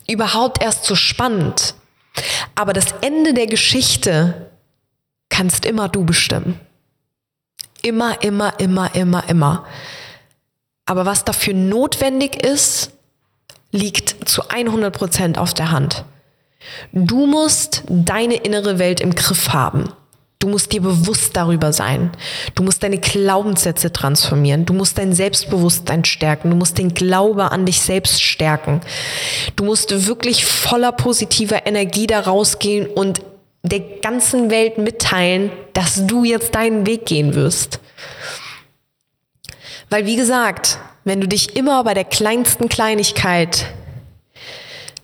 überhaupt 0.08 0.62
erst 0.62 0.84
so 0.84 0.96
spannend. 0.96 1.74
Aber 2.54 2.72
das 2.72 2.86
Ende 3.00 3.32
der 3.32 3.46
Geschichte 3.46 4.50
kannst 5.28 5.64
immer 5.66 5.88
du 5.88 6.04
bestimmen. 6.04 6.60
Immer, 7.84 8.22
immer, 8.22 8.58
immer, 8.60 8.94
immer, 8.94 9.28
immer. 9.28 9.66
Aber 10.86 11.04
was 11.04 11.24
dafür 11.24 11.52
notwendig 11.52 12.42
ist, 12.42 12.92
liegt 13.72 14.26
zu 14.26 14.48
100 14.48 14.96
Prozent 14.96 15.38
auf 15.38 15.52
der 15.52 15.70
Hand. 15.70 16.04
Du 16.92 17.26
musst 17.26 17.82
deine 17.88 18.36
innere 18.36 18.78
Welt 18.78 19.00
im 19.00 19.14
Griff 19.14 19.50
haben. 19.50 19.90
Du 20.38 20.48
musst 20.48 20.72
dir 20.72 20.80
bewusst 20.80 21.36
darüber 21.36 21.74
sein. 21.74 22.10
Du 22.54 22.62
musst 22.62 22.82
deine 22.82 22.98
Glaubenssätze 22.98 23.92
transformieren. 23.92 24.64
Du 24.64 24.72
musst 24.72 24.96
dein 24.96 25.12
Selbstbewusstsein 25.12 26.06
stärken. 26.06 26.50
Du 26.50 26.56
musst 26.56 26.78
den 26.78 26.94
Glaube 26.94 27.52
an 27.52 27.66
dich 27.66 27.82
selbst 27.82 28.22
stärken. 28.22 28.80
Du 29.56 29.64
musst 29.64 30.06
wirklich 30.06 30.46
voller 30.46 30.92
positiver 30.92 31.66
Energie 31.66 32.06
da 32.06 32.20
rausgehen 32.20 32.86
und 32.86 33.20
der 33.64 33.80
ganzen 33.80 34.50
Welt 34.50 34.76
mitteilen, 34.78 35.50
dass 35.72 36.06
du 36.06 36.24
jetzt 36.24 36.54
deinen 36.54 36.86
Weg 36.86 37.06
gehen 37.06 37.34
wirst. 37.34 37.80
Weil 39.88 40.06
wie 40.06 40.16
gesagt, 40.16 40.78
wenn 41.04 41.20
du 41.20 41.26
dich 41.26 41.56
immer 41.56 41.82
bei 41.82 41.94
der 41.94 42.04
kleinsten 42.04 42.68
Kleinigkeit 42.68 43.66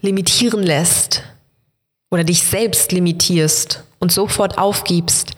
limitieren 0.03 0.63
lässt 0.63 1.23
oder 2.11 2.23
dich 2.23 2.43
selbst 2.43 2.93
limitierst 2.93 3.83
und 3.99 4.13
sofort 4.13 4.59
aufgibst, 4.59 5.33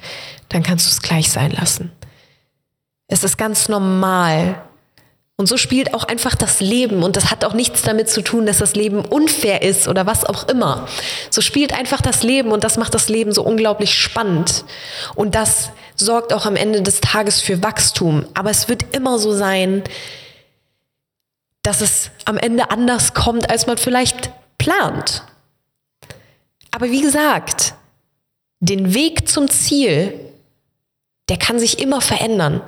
dann 0.48 0.62
kannst 0.62 0.86
du 0.86 0.90
es 0.90 1.02
gleich 1.02 1.30
sein 1.30 1.52
lassen. 1.52 1.92
Es 3.06 3.22
ist 3.22 3.36
ganz 3.36 3.68
normal, 3.68 4.62
und 5.42 5.48
so 5.48 5.56
spielt 5.56 5.92
auch 5.92 6.04
einfach 6.04 6.36
das 6.36 6.60
Leben. 6.60 7.02
Und 7.02 7.16
das 7.16 7.32
hat 7.32 7.44
auch 7.44 7.52
nichts 7.52 7.82
damit 7.82 8.08
zu 8.08 8.22
tun, 8.22 8.46
dass 8.46 8.58
das 8.58 8.76
Leben 8.76 9.04
unfair 9.04 9.62
ist 9.62 9.88
oder 9.88 10.06
was 10.06 10.24
auch 10.24 10.46
immer. 10.46 10.86
So 11.30 11.40
spielt 11.40 11.72
einfach 11.76 12.00
das 12.00 12.22
Leben 12.22 12.52
und 12.52 12.62
das 12.62 12.76
macht 12.76 12.94
das 12.94 13.08
Leben 13.08 13.32
so 13.32 13.42
unglaublich 13.42 13.92
spannend. 13.92 14.64
Und 15.16 15.34
das 15.34 15.70
sorgt 15.96 16.32
auch 16.32 16.46
am 16.46 16.54
Ende 16.54 16.80
des 16.82 17.00
Tages 17.00 17.40
für 17.40 17.60
Wachstum. 17.60 18.24
Aber 18.34 18.50
es 18.50 18.68
wird 18.68 18.94
immer 18.94 19.18
so 19.18 19.32
sein, 19.32 19.82
dass 21.64 21.80
es 21.80 22.10
am 22.24 22.38
Ende 22.38 22.70
anders 22.70 23.12
kommt, 23.12 23.50
als 23.50 23.66
man 23.66 23.78
vielleicht 23.78 24.30
plant. 24.58 25.24
Aber 26.70 26.88
wie 26.92 27.02
gesagt, 27.02 27.74
den 28.60 28.94
Weg 28.94 29.28
zum 29.28 29.50
Ziel, 29.50 30.20
der 31.28 31.36
kann 31.36 31.58
sich 31.58 31.80
immer 31.80 32.00
verändern. 32.00 32.62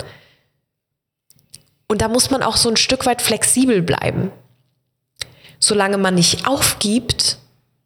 Und 1.87 2.01
da 2.01 2.07
muss 2.07 2.31
man 2.31 2.43
auch 2.43 2.57
so 2.57 2.69
ein 2.69 2.77
Stück 2.77 3.05
weit 3.05 3.21
flexibel 3.21 3.81
bleiben. 3.81 4.31
Solange 5.59 5.97
man 5.97 6.15
nicht 6.15 6.47
aufgibt, 6.47 7.37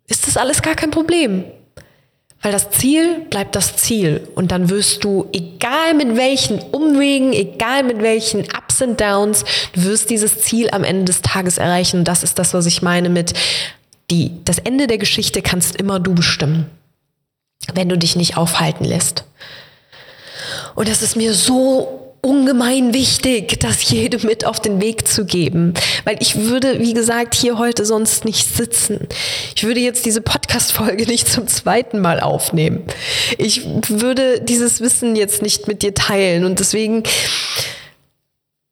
ist 0.08 0.28
das 0.28 0.38
alles 0.38 0.62
gar 0.62 0.76
kein 0.76 0.92
Problem. 0.92 1.46
Weil 2.42 2.54
das 2.54 2.70
Ziel 2.72 3.26
bleibt 3.30 3.56
das 3.56 3.76
Ziel. 3.76 4.28
Und 4.36 4.52
dann 4.52 4.70
wirst 4.70 5.04
du, 5.04 5.28
egal 5.34 5.94
mit 5.94 6.16
welchen 6.16 6.60
Umwegen, 6.60 7.34
egal 7.34 7.84
mit 7.84 8.02
welchen 8.02 8.42
Ups 8.42 8.82
und 8.82 9.00
Downs, 9.00 9.44
du 9.74 9.84
wirst 9.84 10.10
dieses 10.10 10.40
Ziel 10.40 10.70
am 10.72 10.86
Ende 10.86 11.06
des 11.06 11.22
Tages 11.22 11.58
erreichen. 11.58 12.00
Und 12.00 12.08
das 12.08 12.24
ist 12.24 12.40
das, 12.40 12.54
was 12.54 12.66
ich 12.66 12.82
meine 12.82 13.10
mit, 13.10 13.34
die, 14.10 14.32
das 14.46 14.58
Ende 14.58 14.88
der 14.88 14.98
Geschichte 14.98 15.42
kannst 15.42 15.76
immer 15.76 16.00
du 16.00 16.16
bestimmen. 16.16 16.70
Wenn 17.74 17.90
du 17.90 17.98
dich 17.98 18.16
nicht 18.16 18.38
aufhalten 18.38 18.86
lässt. 18.86 19.26
Und 20.76 20.88
das 20.88 21.02
ist 21.02 21.18
mir 21.18 21.34
so 21.34 21.99
ungemein 22.22 22.94
wichtig, 22.94 23.60
das 23.60 23.90
jedem 23.90 24.24
mit 24.24 24.46
auf 24.46 24.60
den 24.60 24.82
Weg 24.82 25.08
zu 25.08 25.26
geben. 25.26 25.74
Weil 26.04 26.18
ich 26.20 26.36
würde, 26.36 26.80
wie 26.80 26.94
gesagt, 26.94 27.36
hier 27.36 27.58
heute 27.58 27.86
sonst 27.86 28.26
nicht 28.26 28.56
sitzen. 28.56 29.08
Ich 29.56 29.64
würde 29.64 29.80
jetzt 29.80 30.06
diese 30.06 30.22
Podcast-Folge 30.22 31.06
nicht 31.08 31.28
zum 31.28 31.48
zweiten 31.48 32.00
Mal 32.00 32.20
aufnehmen. 32.20 32.84
Ich 33.38 33.66
würde 33.66 34.42
dieses 34.42 34.82
Wissen 34.82 35.16
jetzt 35.16 35.42
nicht 35.42 35.68
mit 35.68 35.82
dir 35.82 35.94
teilen. 35.94 36.46
Und 36.46 36.60
deswegen, 36.60 37.04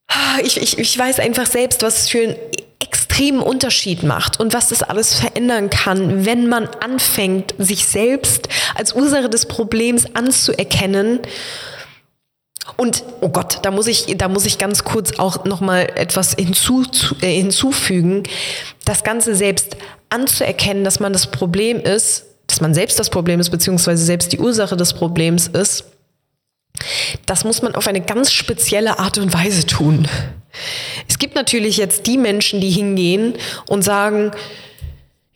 ah, 0.08 0.40
ich, 0.44 0.62
ich, 0.62 0.78
ich 0.78 0.98
weiß 0.98 1.20
einfach 1.20 1.46
selbst, 1.46 1.84
was 1.84 2.02
es 2.02 2.10
für 2.10 2.24
einen 2.24 2.36
extremen 2.80 3.40
Unterschied 3.40 4.04
macht 4.04 4.40
und 4.40 4.54
was 4.54 4.70
das 4.70 4.84
alles 4.84 5.16
verändern 5.16 5.70
kann, 5.70 6.26
wenn 6.26 6.48
man 6.48 6.68
anfängt, 6.82 7.56
sich 7.58 7.86
selbst 7.86 8.48
als 8.76 8.94
Ursache 8.94 9.30
des 9.30 9.48
Problems 9.48 10.06
anzuerkennen 10.16 11.20
und 12.76 13.04
oh 13.22 13.30
Gott, 13.30 13.60
da 13.64 13.72
muss 13.72 13.88
ich, 13.88 14.06
da 14.18 14.28
muss 14.28 14.46
ich 14.46 14.58
ganz 14.58 14.84
kurz 14.84 15.18
auch 15.20 15.46
noch 15.46 15.62
mal 15.62 15.90
etwas 15.96 16.34
hinzu, 16.34 16.84
äh, 17.22 17.32
hinzufügen. 17.32 18.24
Das 18.86 19.04
Ganze 19.04 19.36
selbst 19.36 19.78
anzuerkennen, 20.10 20.84
dass 20.84 21.00
man 21.00 21.14
das 21.14 21.28
Problem 21.28 21.80
ist, 21.80 22.26
dass 22.48 22.62
man 22.62 22.74
selbst 22.74 23.00
das 23.00 23.10
Problem 23.10 23.40
ist, 23.40 23.50
beziehungsweise 23.50 24.04
selbst 24.04 24.32
die 24.32 24.40
Ursache 24.40 24.78
des 24.78 24.94
Problems 24.94 25.48
ist, 25.48 25.86
das 27.26 27.44
muss 27.44 27.62
man 27.62 27.76
auf 27.76 27.88
eine 27.88 28.02
ganz 28.02 28.32
spezielle 28.32 29.00
Art 29.00 29.18
und 29.18 29.34
Weise 29.34 29.66
tun. 29.66 30.08
Es 31.08 31.20
gibt 31.20 31.36
natürlich 31.36 31.78
jetzt 31.78 32.08
die 32.08 32.18
Menschen, 32.18 32.62
die 32.62 32.70
hingehen 32.70 33.34
und 33.68 33.84
sagen, 33.84 34.32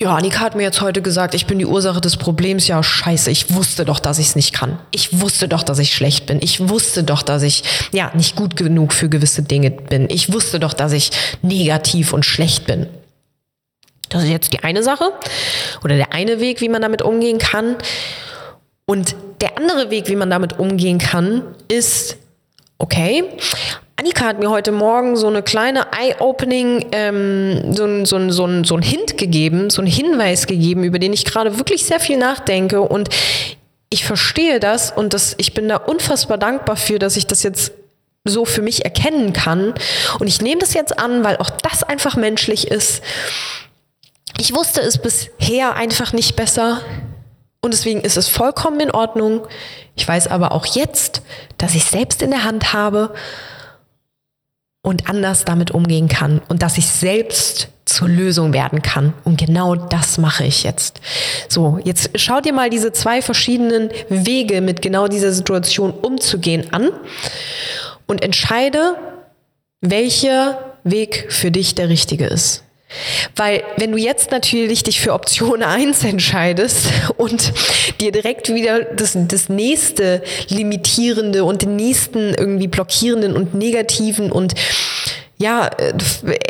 ja, 0.01 0.15
Annika 0.15 0.39
hat 0.39 0.55
mir 0.55 0.63
jetzt 0.63 0.81
heute 0.81 1.03
gesagt, 1.03 1.35
ich 1.35 1.45
bin 1.45 1.59
die 1.59 1.65
Ursache 1.67 2.01
des 2.01 2.17
Problems. 2.17 2.67
Ja, 2.67 2.81
scheiße, 2.81 3.29
ich 3.29 3.53
wusste 3.53 3.85
doch, 3.85 3.99
dass 3.99 4.17
ich 4.17 4.29
es 4.29 4.35
nicht 4.35 4.51
kann. 4.51 4.79
Ich 4.89 5.21
wusste 5.21 5.47
doch, 5.47 5.61
dass 5.61 5.77
ich 5.77 5.93
schlecht 5.93 6.25
bin. 6.25 6.39
Ich 6.41 6.69
wusste 6.69 7.03
doch, 7.03 7.21
dass 7.21 7.43
ich 7.43 7.63
ja 7.91 8.11
nicht 8.15 8.35
gut 8.35 8.55
genug 8.55 8.93
für 8.93 9.09
gewisse 9.09 9.43
Dinge 9.43 9.69
bin. 9.69 10.09
Ich 10.09 10.33
wusste 10.33 10.59
doch, 10.59 10.73
dass 10.73 10.91
ich 10.91 11.11
negativ 11.43 12.13
und 12.13 12.25
schlecht 12.25 12.65
bin. 12.65 12.87
Das 14.09 14.23
ist 14.23 14.29
jetzt 14.29 14.53
die 14.53 14.63
eine 14.63 14.81
Sache 14.81 15.11
oder 15.83 15.95
der 15.95 16.13
eine 16.13 16.39
Weg, 16.39 16.61
wie 16.61 16.69
man 16.69 16.81
damit 16.81 17.03
umgehen 17.03 17.37
kann. 17.37 17.75
Und 18.87 19.15
der 19.39 19.59
andere 19.59 19.91
Weg, 19.91 20.07
wie 20.07 20.15
man 20.15 20.31
damit 20.31 20.57
umgehen 20.57 20.97
kann, 20.97 21.43
ist, 21.67 22.17
okay, 22.79 23.25
Annika 24.01 24.25
hat 24.25 24.39
mir 24.39 24.49
heute 24.49 24.71
Morgen 24.71 25.15
so 25.15 25.27
eine 25.27 25.43
kleine 25.43 25.85
Eye-Opening, 25.91 26.87
ähm, 26.91 27.71
so, 27.71 27.85
ein, 27.85 28.05
so, 28.07 28.31
so, 28.31 28.63
so 28.63 28.75
ein 28.75 28.81
Hint 28.81 29.15
gegeben, 29.15 29.69
so 29.69 29.79
einen 29.79 29.91
Hinweis 29.91 30.47
gegeben, 30.47 30.83
über 30.83 30.97
den 30.97 31.13
ich 31.13 31.23
gerade 31.23 31.59
wirklich 31.59 31.85
sehr 31.85 31.99
viel 31.99 32.17
nachdenke. 32.17 32.81
Und 32.81 33.09
ich 33.91 34.03
verstehe 34.03 34.59
das 34.59 34.89
und 34.89 35.13
das, 35.13 35.35
ich 35.37 35.53
bin 35.53 35.69
da 35.69 35.75
unfassbar 35.75 36.39
dankbar 36.39 36.77
für, 36.77 36.97
dass 36.97 37.15
ich 37.15 37.27
das 37.27 37.43
jetzt 37.43 37.73
so 38.23 38.43
für 38.43 38.63
mich 38.63 38.85
erkennen 38.85 39.33
kann. 39.33 39.75
Und 40.17 40.25
ich 40.25 40.41
nehme 40.41 40.61
das 40.61 40.73
jetzt 40.73 40.97
an, 40.97 41.23
weil 41.23 41.37
auch 41.37 41.51
das 41.51 41.83
einfach 41.83 42.15
menschlich 42.15 42.69
ist. 42.69 43.03
Ich 44.39 44.55
wusste 44.55 44.81
es 44.81 44.97
bisher 44.97 45.75
einfach 45.75 46.11
nicht 46.11 46.35
besser. 46.35 46.81
Und 47.61 47.71
deswegen 47.75 48.01
ist 48.01 48.17
es 48.17 48.27
vollkommen 48.27 48.79
in 48.79 48.89
Ordnung. 48.89 49.45
Ich 49.95 50.07
weiß 50.07 50.25
aber 50.25 50.53
auch 50.53 50.65
jetzt, 50.65 51.21
dass 51.59 51.75
ich 51.75 51.85
selbst 51.85 52.23
in 52.23 52.31
der 52.31 52.43
Hand 52.43 52.73
habe, 52.73 53.13
und 54.83 55.09
anders 55.09 55.45
damit 55.45 55.71
umgehen 55.71 56.07
kann 56.07 56.41
und 56.47 56.63
dass 56.63 56.77
ich 56.77 56.87
selbst 56.87 57.69
zur 57.85 58.07
Lösung 58.07 58.53
werden 58.53 58.81
kann. 58.81 59.13
Und 59.23 59.39
genau 59.39 59.75
das 59.75 60.17
mache 60.17 60.43
ich 60.45 60.63
jetzt. 60.63 61.01
So, 61.49 61.79
jetzt 61.83 62.11
schau 62.15 62.41
dir 62.41 62.53
mal 62.53 62.69
diese 62.69 62.91
zwei 62.91 63.21
verschiedenen 63.21 63.89
Wege 64.09 64.61
mit 64.61 64.81
genau 64.81 65.07
dieser 65.07 65.31
Situation 65.31 65.91
umzugehen 65.91 66.73
an 66.73 66.89
und 68.07 68.23
entscheide, 68.23 68.95
welcher 69.81 70.75
Weg 70.83 71.27
für 71.29 71.51
dich 71.51 71.75
der 71.75 71.89
richtige 71.89 72.25
ist. 72.25 72.63
Weil 73.36 73.63
wenn 73.77 73.91
du 73.91 73.97
jetzt 73.97 74.32
natürlich 74.32 74.84
dich 74.84 74.99
für 74.99 75.13
Option 75.13 75.63
1 75.71 76.04
entscheidest 76.04 76.88
und 77.17 77.54
dir 77.99 78.12
direkt 78.12 78.54
wieder 78.54 78.82
das, 78.82 79.15
das 79.15 79.49
nächste 79.49 80.21
limitierende 80.47 81.43
und 81.43 81.62
den 81.62 81.75
nächsten 81.75 82.34
irgendwie 82.34 82.67
blockierenden 82.67 83.36
und 83.36 83.54
negativen 83.54 84.32
und 84.32 84.54
ja, 85.38 85.71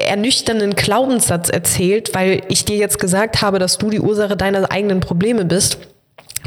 ernüchternden 0.06 0.76
Glaubenssatz 0.76 1.50
erzählt, 1.50 2.14
weil 2.14 2.42
ich 2.50 2.66
dir 2.66 2.76
jetzt 2.76 3.00
gesagt 3.00 3.42
habe, 3.42 3.58
dass 3.58 3.78
du 3.78 3.90
die 3.90 4.02
Ursache 4.02 4.36
deiner 4.36 4.70
eigenen 4.70 5.00
Probleme 5.00 5.46
bist, 5.46 5.78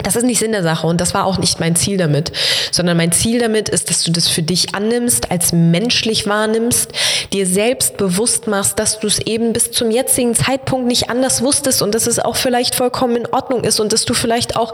das 0.03 0.17
ist 0.17 0.25
nicht 0.25 0.39
Sinn 0.41 0.53
der 0.53 0.63
Sache 0.63 0.87
und 0.87 1.01
das 1.01 1.15
war 1.15 1.25
auch 1.25 1.39
nicht 1.39 1.61
mein 1.61 1.77
Ziel 1.77 1.97
damit, 1.97 2.33
sondern 2.73 2.97
mein 2.97 3.13
Ziel 3.13 3.39
damit 3.39 3.69
ist, 3.69 3.91
dass 3.91 4.03
du 4.03 4.11
das 4.11 4.29
für 4.29 4.43
dich 4.43 4.75
annimmst, 4.75 5.31
als 5.31 5.53
menschlich 5.53 6.27
wahrnimmst, 6.27 6.91
dir 7.33 7.47
selbst 7.47 7.97
bewusst 7.97 8.49
machst, 8.49 8.79
dass 8.79 8.99
du 8.99 9.07
es 9.07 9.21
eben 9.21 9.53
bis 9.53 9.71
zum 9.71 9.91
jetzigen 9.91 10.35
Zeitpunkt 10.35 10.87
nicht 10.87 11.11
anders 11.11 11.43
wusstest 11.43 11.81
und 11.81 11.95
dass 11.95 12.07
es 12.07 12.19
auch 12.19 12.37
vielleicht 12.37 12.75
vollkommen 12.75 13.17
in 13.17 13.27
Ordnung 13.27 13.63
ist 13.63 13.79
und 13.79 13.93
dass 13.93 14.05
du 14.05 14.15
vielleicht 14.15 14.57
auch, 14.57 14.73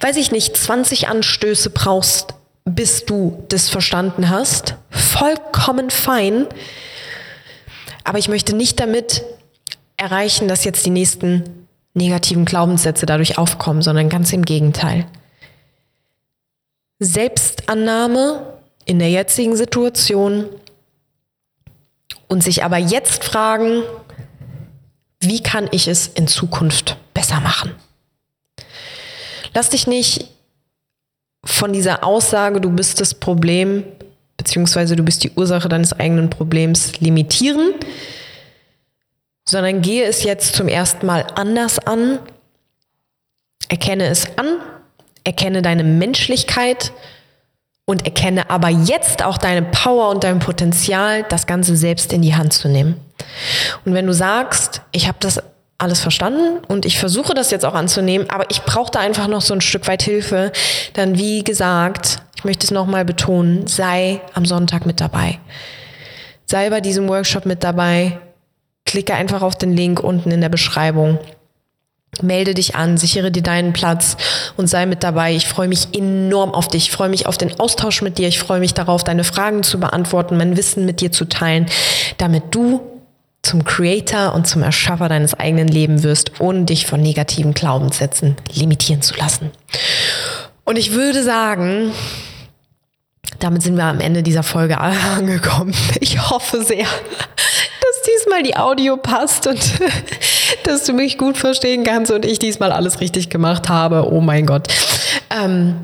weiß 0.00 0.16
ich 0.16 0.32
nicht, 0.32 0.56
20 0.56 1.08
Anstöße 1.08 1.70
brauchst, 1.70 2.34
bis 2.64 3.06
du 3.06 3.44
das 3.48 3.70
verstanden 3.70 4.28
hast. 4.28 4.74
Vollkommen 4.90 5.90
fein. 5.90 6.46
Aber 8.04 8.18
ich 8.18 8.28
möchte 8.28 8.54
nicht 8.54 8.80
damit 8.80 9.22
erreichen, 9.96 10.48
dass 10.48 10.64
jetzt 10.64 10.84
die 10.84 10.90
nächsten 10.90 11.57
negativen 11.98 12.46
Glaubenssätze 12.46 13.04
dadurch 13.04 13.36
aufkommen, 13.36 13.82
sondern 13.82 14.08
ganz 14.08 14.32
im 14.32 14.44
Gegenteil. 14.44 15.06
Selbstannahme 16.98 18.54
in 18.86 18.98
der 18.98 19.10
jetzigen 19.10 19.56
Situation 19.56 20.46
und 22.26 22.42
sich 22.42 22.64
aber 22.64 22.78
jetzt 22.78 23.22
fragen, 23.24 23.82
wie 25.20 25.42
kann 25.42 25.68
ich 25.72 25.88
es 25.88 26.06
in 26.06 26.26
Zukunft 26.26 26.96
besser 27.12 27.40
machen? 27.40 27.74
Lass 29.54 29.70
dich 29.70 29.86
nicht 29.86 30.28
von 31.44 31.72
dieser 31.72 32.04
Aussage, 32.04 32.60
du 32.60 32.70
bist 32.70 33.00
das 33.00 33.14
Problem, 33.14 33.84
beziehungsweise 34.36 34.96
du 34.96 35.02
bist 35.02 35.24
die 35.24 35.32
Ursache 35.32 35.68
deines 35.68 35.92
eigenen 35.92 36.30
Problems 36.30 37.00
limitieren, 37.00 37.74
sondern 39.48 39.80
gehe 39.80 40.04
es 40.04 40.24
jetzt 40.24 40.54
zum 40.54 40.68
ersten 40.68 41.06
Mal 41.06 41.26
anders 41.34 41.78
an, 41.78 42.18
erkenne 43.70 44.06
es 44.06 44.26
an, 44.36 44.58
erkenne 45.24 45.62
deine 45.62 45.84
Menschlichkeit 45.84 46.92
und 47.86 48.04
erkenne 48.04 48.50
aber 48.50 48.68
jetzt 48.68 49.24
auch 49.24 49.38
deine 49.38 49.62
Power 49.62 50.10
und 50.10 50.22
dein 50.22 50.38
Potenzial, 50.38 51.24
das 51.30 51.46
Ganze 51.46 51.76
selbst 51.78 52.12
in 52.12 52.20
die 52.20 52.34
Hand 52.34 52.52
zu 52.52 52.68
nehmen. 52.68 53.00
Und 53.86 53.94
wenn 53.94 54.06
du 54.06 54.12
sagst, 54.12 54.82
ich 54.92 55.08
habe 55.08 55.16
das 55.20 55.40
alles 55.78 56.00
verstanden 56.00 56.58
und 56.68 56.84
ich 56.84 56.98
versuche 56.98 57.32
das 57.32 57.50
jetzt 57.50 57.64
auch 57.64 57.74
anzunehmen, 57.74 58.28
aber 58.28 58.50
ich 58.50 58.62
brauche 58.64 58.90
da 58.90 59.00
einfach 59.00 59.28
noch 59.28 59.40
so 59.40 59.54
ein 59.54 59.62
Stück 59.62 59.88
weit 59.88 60.02
Hilfe, 60.02 60.52
dann 60.92 61.16
wie 61.16 61.42
gesagt, 61.42 62.18
ich 62.36 62.44
möchte 62.44 62.66
es 62.66 62.70
nochmal 62.70 63.06
betonen, 63.06 63.66
sei 63.66 64.20
am 64.34 64.44
Sonntag 64.44 64.84
mit 64.84 65.00
dabei. 65.00 65.38
Sei 66.44 66.68
bei 66.68 66.82
diesem 66.82 67.08
Workshop 67.08 67.46
mit 67.46 67.64
dabei, 67.64 68.18
Klicke 68.88 69.14
einfach 69.14 69.42
auf 69.42 69.54
den 69.54 69.76
Link 69.76 70.00
unten 70.00 70.30
in 70.30 70.40
der 70.40 70.48
Beschreibung. 70.48 71.18
Melde 72.22 72.54
dich 72.54 72.74
an, 72.74 72.96
sichere 72.96 73.30
dir 73.30 73.42
deinen 73.42 73.74
Platz 73.74 74.16
und 74.56 74.66
sei 74.66 74.86
mit 74.86 75.04
dabei. 75.04 75.34
Ich 75.34 75.46
freue 75.46 75.68
mich 75.68 75.88
enorm 75.92 76.54
auf 76.54 76.68
dich. 76.68 76.84
Ich 76.84 76.90
freue 76.90 77.10
mich 77.10 77.26
auf 77.26 77.36
den 77.36 77.60
Austausch 77.60 78.00
mit 78.00 78.16
dir. 78.16 78.28
Ich 78.28 78.38
freue 78.38 78.60
mich 78.60 78.72
darauf, 78.72 79.04
deine 79.04 79.24
Fragen 79.24 79.62
zu 79.62 79.78
beantworten, 79.78 80.38
mein 80.38 80.56
Wissen 80.56 80.86
mit 80.86 81.02
dir 81.02 81.12
zu 81.12 81.26
teilen, 81.26 81.66
damit 82.16 82.44
du 82.54 82.80
zum 83.42 83.62
Creator 83.64 84.34
und 84.34 84.46
zum 84.46 84.62
Erschaffer 84.62 85.10
deines 85.10 85.34
eigenen 85.34 85.68
Lebens 85.68 86.02
wirst, 86.02 86.40
ohne 86.40 86.64
dich 86.64 86.86
von 86.86 87.02
negativen 87.02 87.52
Glaubenssätzen 87.52 88.36
limitieren 88.54 89.02
zu 89.02 89.14
lassen. 89.16 89.50
Und 90.64 90.78
ich 90.78 90.92
würde 90.92 91.22
sagen, 91.22 91.92
damit 93.38 93.62
sind 93.62 93.76
wir 93.76 93.84
am 93.84 94.00
Ende 94.00 94.22
dieser 94.22 94.42
Folge 94.42 94.78
angekommen. 94.80 95.74
Ich 96.00 96.30
hoffe 96.30 96.64
sehr, 96.64 96.86
diesmal 98.28 98.42
die 98.42 98.56
Audio 98.56 98.96
passt 98.96 99.46
und 99.46 99.58
dass 100.64 100.84
du 100.84 100.92
mich 100.92 101.18
gut 101.18 101.36
verstehen 101.38 101.84
kannst 101.84 102.10
und 102.10 102.24
ich 102.24 102.38
diesmal 102.38 102.72
alles 102.72 103.00
richtig 103.00 103.30
gemacht 103.30 103.68
habe. 103.68 104.12
Oh 104.12 104.20
mein 104.20 104.46
Gott. 104.46 104.68
Ähm, 105.30 105.76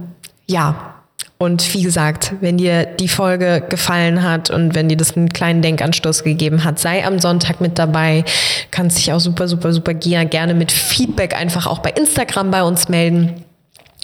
ja, 0.46 0.94
und 1.38 1.74
wie 1.74 1.82
gesagt, 1.82 2.34
wenn 2.40 2.58
dir 2.58 2.84
die 2.84 3.08
Folge 3.08 3.62
gefallen 3.68 4.22
hat 4.22 4.50
und 4.50 4.74
wenn 4.74 4.88
dir 4.88 4.96
das 4.96 5.16
einen 5.16 5.30
kleinen 5.30 5.62
Denkanstoß 5.62 6.22
gegeben 6.22 6.64
hat, 6.64 6.78
sei 6.78 7.04
am 7.06 7.18
Sonntag 7.18 7.60
mit 7.60 7.78
dabei. 7.78 8.24
Kannst 8.70 8.98
dich 8.98 9.12
auch 9.12 9.20
super, 9.20 9.48
super, 9.48 9.72
super 9.72 9.94
gerne 9.94 10.54
mit 10.54 10.70
Feedback 10.70 11.34
einfach 11.34 11.66
auch 11.66 11.78
bei 11.78 11.90
Instagram 11.90 12.50
bei 12.50 12.62
uns 12.62 12.88
melden. 12.88 13.44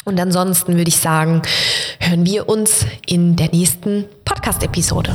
Und 0.05 0.19
ansonsten 0.19 0.77
würde 0.77 0.89
ich 0.89 0.97
sagen, 0.97 1.43
hören 1.99 2.25
wir 2.25 2.49
uns 2.49 2.87
in 3.07 3.37
der 3.37 3.51
nächsten 3.51 4.07
Podcast-Episode. 4.25 5.15